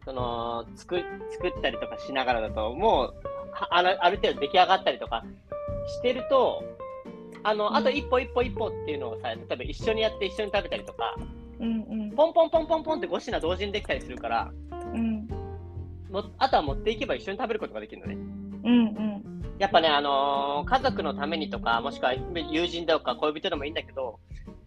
[0.06, 0.98] その作
[1.32, 3.14] 作ったりとかしながらだと、もう
[3.52, 5.24] はあるある程度出来上がったりとか
[5.88, 6.64] してると、
[7.44, 11.16] あのあと一歩一歩一歩っていうのをさ、例えば一緒にやって一緒に食べたりとか、
[11.60, 12.12] うんうん。
[12.12, 14.52] ポンポンポンポンポンって5品同時にできたりするから、
[14.94, 15.28] うん
[16.12, 18.16] もあとは持っていけば一緒に食べることができるのね。
[18.64, 19.41] うんうん。
[19.62, 24.20] やっぱね、あのー家族のためにとか、もしくは友人とか恋人でもいいんだけど、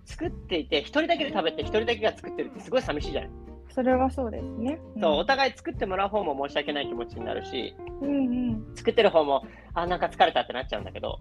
[0.04, 3.30] 作っていて、一人だけで食べて、一人だけが作ってるってすごい寂しいじゃない、
[3.74, 4.78] それはそうですね。
[5.00, 8.66] そう、お互い作ってもらう方も申し訳ない気持ちになるし、うんうん。
[8.76, 11.18] 作ってる方も、あ、なんか疲れたってなっちゃうんだけど、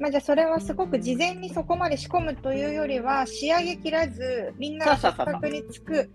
[0.00, 5.40] まあじゃあそれはすごく事前にそこまで仕込むというよりは仕上げきらずみんながそうそうそうそう。
[5.40, 6.10] 食卓に着く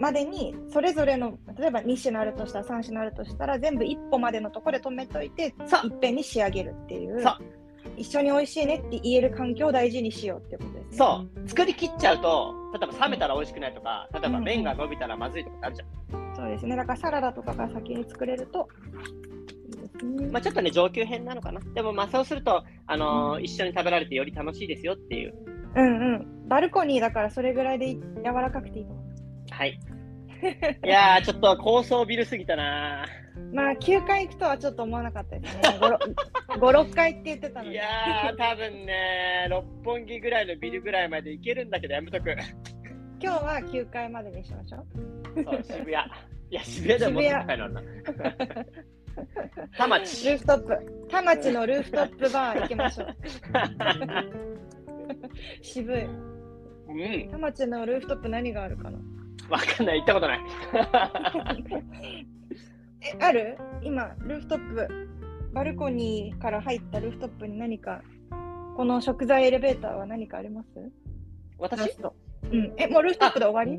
[0.00, 7.22] までにそれぞれの例えば2品あるとしたら3品あるとしたら全部一歩までのところで止めといていっぺんに仕上げるっていう
[7.96, 10.96] 一緒に美味しいねって言える環境を大事にしようってことですね。
[10.96, 16.34] そう、作り切っちゃうと、例えば冷めたら美味しくないとか、例えば麺が伸びたらまずいとかってあるじゃん。
[16.34, 16.76] そうですね。
[16.76, 18.68] だからサラダとかが先に作れると。
[20.32, 21.60] まあ、ちょっとね、上級編なのかな。
[21.74, 25.34] でも、まあ、そうすると、あのー一緒に食べられてより楽しいですよっていう。
[25.76, 26.48] うんうん。
[26.48, 29.03] バルコニーだからそれぐらいで柔らかくていいと思う。
[29.54, 29.78] はい。
[30.84, 33.06] いやー、ちょっと高層ビルすぎたな
[33.52, 35.62] まあ9回行くとはちょっと思わなかったですね。
[36.48, 37.76] 5、 6回って言ってたのいに。
[37.76, 42.30] やー、多分ね、六本木ぐらいのビルぐらいまで行けるんだけど、やめとく。
[43.22, 45.44] 今日は9回までにしましょう。
[45.44, 45.88] そう、渋谷。
[45.90, 45.92] い
[46.50, 47.82] や、渋谷でももっと高いのな。
[49.76, 50.30] 田町。
[50.30, 51.08] ルーフトップ。
[51.10, 53.16] 田町のルーフトップバー行きましょう。
[55.62, 56.04] 渋い。
[56.04, 58.98] うん、田町のルーフトップ何があるかな？
[59.48, 60.40] わかんない、行ったことない。
[63.02, 63.58] え、ある？
[63.82, 65.08] 今、ルーフトップ。
[65.52, 68.02] バルコニーから入ったルーフトップに何か、
[68.76, 70.68] この食材エレベーターは何かあります？
[71.58, 71.96] 私？
[72.50, 72.74] うん。
[72.76, 73.64] え、もうルーフトップで終わ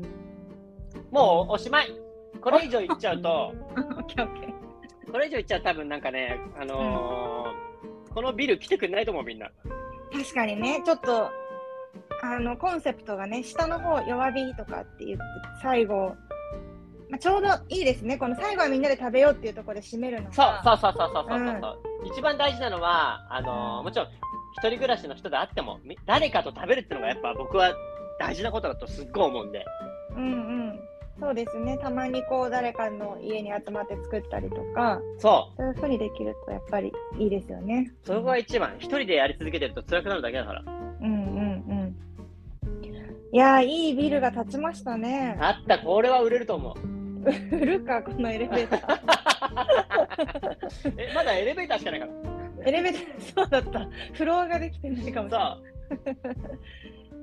[1.10, 1.88] もうおしまい。
[2.40, 5.10] これ以上行っちゃうと、 オッケーオッケー。
[5.12, 7.66] これ以上言っちゃうと多分なんかね、あのー
[8.14, 9.50] このビル来てくれないと思う、みんな。
[10.10, 11.30] 確かにね、ちょっと、
[12.22, 15.24] あの、コンセプトがね、下の方弱火とかって言って、
[15.62, 16.14] 最後、
[17.08, 18.16] まあ、ちょうどいいですね。
[18.18, 20.62] この最後はみんなで食べようっていうところで締めるのそうが。
[20.64, 21.78] そうそうそうそうそうそう、
[22.12, 24.08] 一番大事なのは、あのーもちろん、
[24.58, 27.74] 一人暮らしの人であっても、み誰かと食べるっていうのがやっぱ僕は
[28.18, 29.64] 大事なことだとすっごい思うんで。
[30.16, 30.26] うんう
[30.72, 30.80] ん。
[31.18, 31.78] そうですね。
[31.78, 37.90] たまにこう、誰かの家に集まって作ったりとか、そそういうふうにできるとやっぱりいいですよね。
[38.04, 38.06] う。
[38.06, 38.74] それが一番。
[38.78, 40.62] 一人でやり続けてると辛くなるだけだから。
[40.66, 40.70] う
[41.06, 41.96] んうんうん。
[43.32, 45.36] いやー、いいビルが建ちましたね。
[45.40, 46.96] あった、これは売れると思う。
[47.56, 49.00] 売るか、このエレベーター。
[50.96, 52.12] え、まだエレベーターしかないから。
[52.66, 53.88] エレベーター、そうだった。
[54.12, 55.76] フロアができてないかもしれない。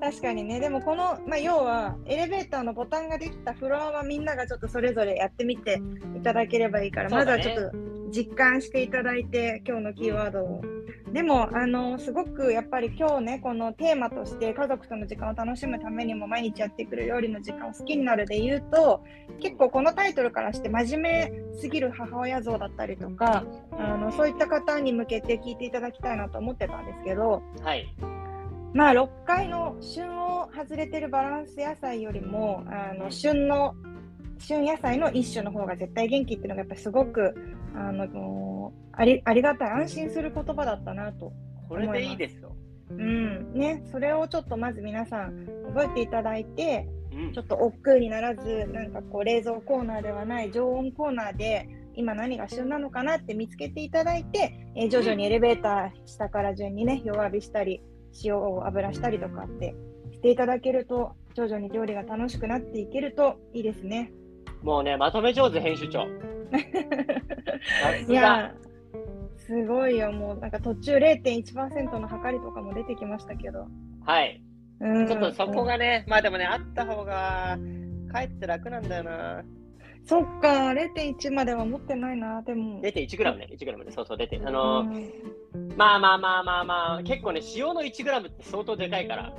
[0.04, 5.82] 確かにね、でもこの、まあ、要はエレベーターのボタンができたフロアはみんながちょっとそれぞれやってみて
[6.18, 7.78] いただければいいから、まずはちょっと
[8.12, 10.62] 実感していただいて、今日のキーワードを。
[11.14, 19.06] でも、あのすごくやっぱり今日ね、このテーマとして家族との時間を楽しむためにも毎日やってくる料理の時間を好きになるで言うと、
[19.40, 23.46] 結構このタイトルからして真面目すぎる母親像だったりとか、
[23.80, 27.88] あのそういった方に向けて聞いていただきたいなと思ってたんですけど、はい。
[28.74, 33.76] まあ、6回の旬を外れてるバランス野菜よりもあの旬の
[34.40, 37.36] 旬野菜の一種の方が絶対元気っていうのがやっぱりすごく
[37.76, 41.32] あのありありがたい安心する言葉だったなと、
[41.70, 42.56] これでいいですよ。
[42.90, 43.54] うん。
[43.54, 47.34] ね、それをちょっとまず皆さん覚えていただいてうん。
[47.34, 57.82] ちょっと億劫にならずなんかこう冷蔵コーナーではない常温コーナーで今何が旬なのかなって見つけていただいて、えー徐々にエレベーター下から順にね弱火したり
[58.24, 59.76] 塩を油したりとかって
[60.12, 64.12] していただけると徐々に料理が楽しくなっていけるといいですね。
[64.62, 66.06] もうね、まとめ上手、編集長。
[68.08, 68.54] いや
[69.38, 73.68] すごいよもうなんか途中0.1%の測りとかも出てきましたけど、
[74.06, 74.42] はい。
[74.80, 77.58] うん、ちょっとそこがね、まあでもね、あった方が、
[78.12, 79.44] かえって楽なんだよな。
[80.06, 82.82] そっか0.1までは持ってないなでも。
[82.82, 84.40] 0.1グラムね、1グラムで、そうそう、出て。
[84.44, 89.34] あうのーんまあまあまあまあまあ、結構ね、塩の1グラムって相当でかいから。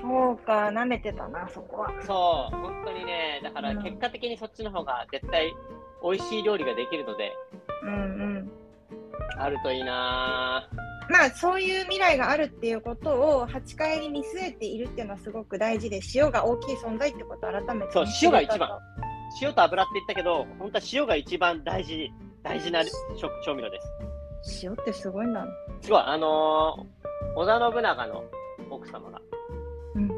[0.00, 1.92] そうか、舐めてたな、そこは。
[2.02, 5.54] そう、本当にね、だからうん結果的にそっちの方が絶対
[6.02, 7.32] 美味しい料理ができるので、
[7.84, 7.96] うんう
[8.40, 8.52] ん。
[9.38, 10.68] あるといいな
[11.08, 18.70] まあ、そういう未来があるっていうことを8回に見据えているっていうのはすごく大事で、塩が大きい存在ってことを改めて、そう塩が一番。
[19.40, 22.10] 塩と油って言ったけど、本当は塩が一番大事、
[22.42, 22.82] 大事な
[23.16, 23.80] 食調味料で
[24.42, 24.66] す。
[24.66, 25.46] 塩ってすごいな。
[25.80, 27.04] すごい、あのー
[27.36, 28.24] 織田信長の
[28.70, 29.20] 奥様が、
[29.96, 30.08] うん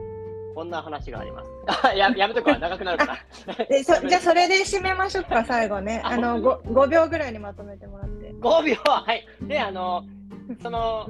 [0.54, 1.50] こんな話があります。
[1.84, 3.64] あややめとくわ、長くなるから。
[3.66, 6.00] でそじゃあ、それで締めましょうか、最後ね。
[6.04, 8.32] ああの 5, 5秒ぐらいにまとめてもらって。
[8.40, 8.74] 5秒？
[8.84, 9.26] はい。
[9.42, 11.08] で、あのーその、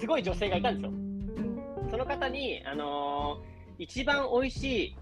[0.00, 0.90] すごい女性がいたんですよ。
[0.90, 4.96] うんその方に、あのー一番美味しい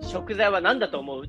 [0.00, 1.24] 食材は何だと思う？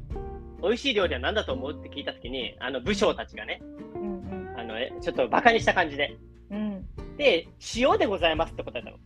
[0.66, 3.62] 美味しい料理は何だと思うって聞いたときに、あの武将たちがね、
[3.96, 6.18] うんあのえちょっとバカにした感じで、
[6.50, 6.86] うん
[7.18, 8.98] で、塩でございますって答えたの。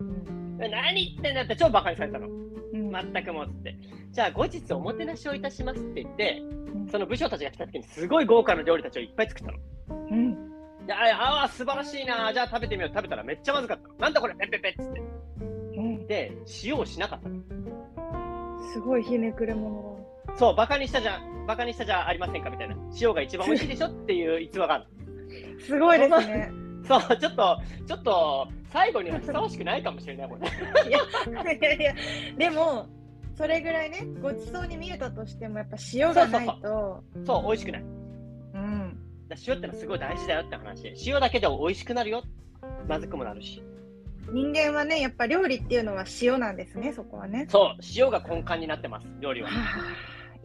[0.00, 2.28] うん何言ってんだって超バカにされたの。
[2.28, 2.30] う
[2.76, 3.76] ん全くもっつって。
[4.12, 9.58] じゃあ後日おもてなしをいたしますって言って、うんその武将たちが来た時にすごい豪華な料理たちをいっぱい作ったの。
[10.10, 10.48] うん
[10.86, 12.32] でああ、素晴らしいな。
[12.32, 12.90] じゃあ食べてみよう。
[12.94, 13.94] 食べたらめっちゃまずかったの。
[13.96, 15.00] なんだこれペッペッペッつって。
[15.76, 16.32] うんで、
[16.64, 17.36] 塩をしなかったの。
[18.72, 19.98] すごいひねくれ者
[20.36, 22.76] そう、バカにしたじゃん、バカにしたじゃありませんかみたいな。
[23.00, 25.64] 塩が一番美味しいでしょっていう逸話があるだ。
[25.64, 26.50] すごいですね。
[26.88, 27.00] の。
[27.00, 30.48] そう、ちょっと、ちょっと、最後にはふさわしくないかもしれない、これ。
[30.88, 31.94] いやいやいや、
[32.36, 32.86] でも、
[33.36, 37.82] それぐらいね、ごちそうに見えたとしても、やっぱ塩がないと、そう、美味しくない。
[37.82, 38.98] うん、
[39.28, 40.92] だ塩ってのはすごい大事だよって話。
[41.06, 42.22] 塩だけで美味しくなるよ。
[42.88, 43.62] まずくもなるし。
[44.30, 47.46] 人間はね、やっぱ料理っていうのは塩なんですね、そこはね。
[47.48, 49.48] そう、塩が根幹になってます、料理は。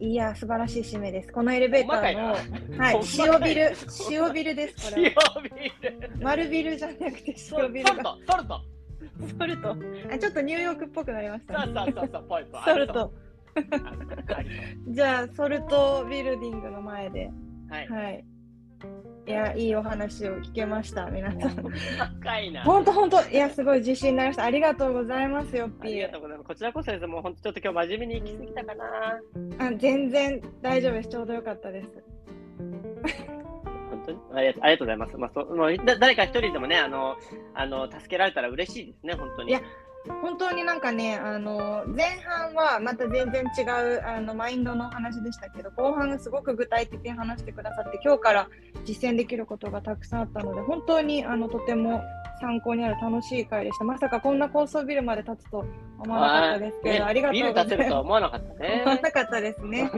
[0.00, 1.32] あ、いや、素晴らしい締めです。
[1.32, 2.32] このエレベーターの、
[2.78, 3.72] はい、塩ビル、
[4.10, 5.42] 塩ビルです、これ塩は。
[5.42, 6.24] ビール。
[6.24, 8.02] 丸ビルじゃなくてソル塩ビルが。
[8.02, 8.60] ト、ソルト。
[9.38, 9.76] ソルト。
[10.12, 11.72] あ、ちょっとニューヨークっぽくなりました、ね。
[11.94, 12.62] そうそ。
[12.64, 13.12] ソルト。
[14.88, 17.30] じゃあ、ソルトビルディングの前で。
[17.70, 17.88] はい。
[17.88, 18.24] はい。
[19.26, 21.64] いや、いいお話を聞けました、皆さん。
[22.22, 22.62] 高いな。
[22.62, 24.44] 本当本当いや、すごい自信になりました。
[24.44, 25.84] ありがとうございますよ、あ。
[25.86, 26.46] りがとうございます。
[26.46, 27.06] こちらこそです。
[27.06, 28.84] もう本当ちょっと今日真面目に行き過ぎたかな。
[29.66, 31.08] あ全然大丈夫です。
[31.08, 31.88] ちょうどよかったです。
[33.90, 34.18] 本当に？
[34.34, 35.16] ありがとありがとうございます。
[35.16, 37.16] まあ、そうもうだ誰か一人でもね、あの、
[37.54, 39.50] あの助けられたら嬉しいですね、本当に。
[39.50, 39.62] いや
[40.20, 48.48] 本当になんかね、あの前半はまた全然違うあのマインドの話でしたけど、後半がすごく具体的に話してくださって、今日から
[48.84, 52.02] 実践できることがたくさんあったので、本当にあのとても
[52.40, 53.84] 参考になる楽しい回でした。
[53.84, 55.64] まさかこんな高層ビルまで建つと
[56.04, 57.70] 思わなかったですけど、ねありがとうビルございます。
[57.70, 58.90] 建てるとは思わなかったね思。
[58.94, 59.90] わなかったですね。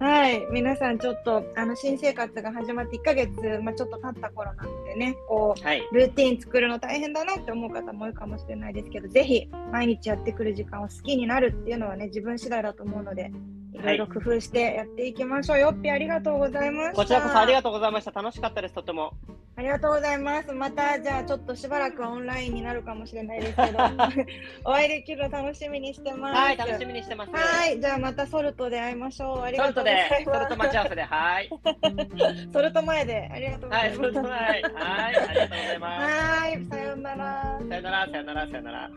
[0.00, 3.30] はい、皆さんちょっとあの新生活が始まって1ヶ月、
[3.62, 5.82] まあ、ちょっと経った頃なのでね、こうはい。
[5.92, 13.30] ルーティン作るの大変だなって思う方も多いかもしれないですけど、ぜひ毎日やってくる時間を好きになるっていうのはね、自分次第だと思うので、
[13.74, 15.58] いろいろ工夫してやっていきましょう。
[15.58, 16.94] よっぴありがとうございました。
[16.96, 18.10] こちらこそありがとうございました。
[18.10, 19.14] 楽しかったです、とても。
[19.56, 20.52] ありがとうございます。
[20.52, 23.78] また、じゃあちょっとしばらくはオンラインになるかもしれないですけど、
[24.64, 26.34] お会いできるの楽しみにしてます。
[26.34, 27.30] はい、楽しみにしてます。
[27.32, 29.42] はい、じゃあまたソルトで会いましょう。
[29.42, 30.24] ありがとうございで、ます。
[30.24, 31.50] ソルト待ち合わせで、はい。
[32.52, 33.96] ソルト前でありがとうござはいい、ます。
[33.96, 34.30] ソルト前。
[34.30, 36.14] はい、ありがとうございます。
[36.14, 37.58] はい、さようなら。
[37.68, 38.90] さよなら、さよなら、さよなら。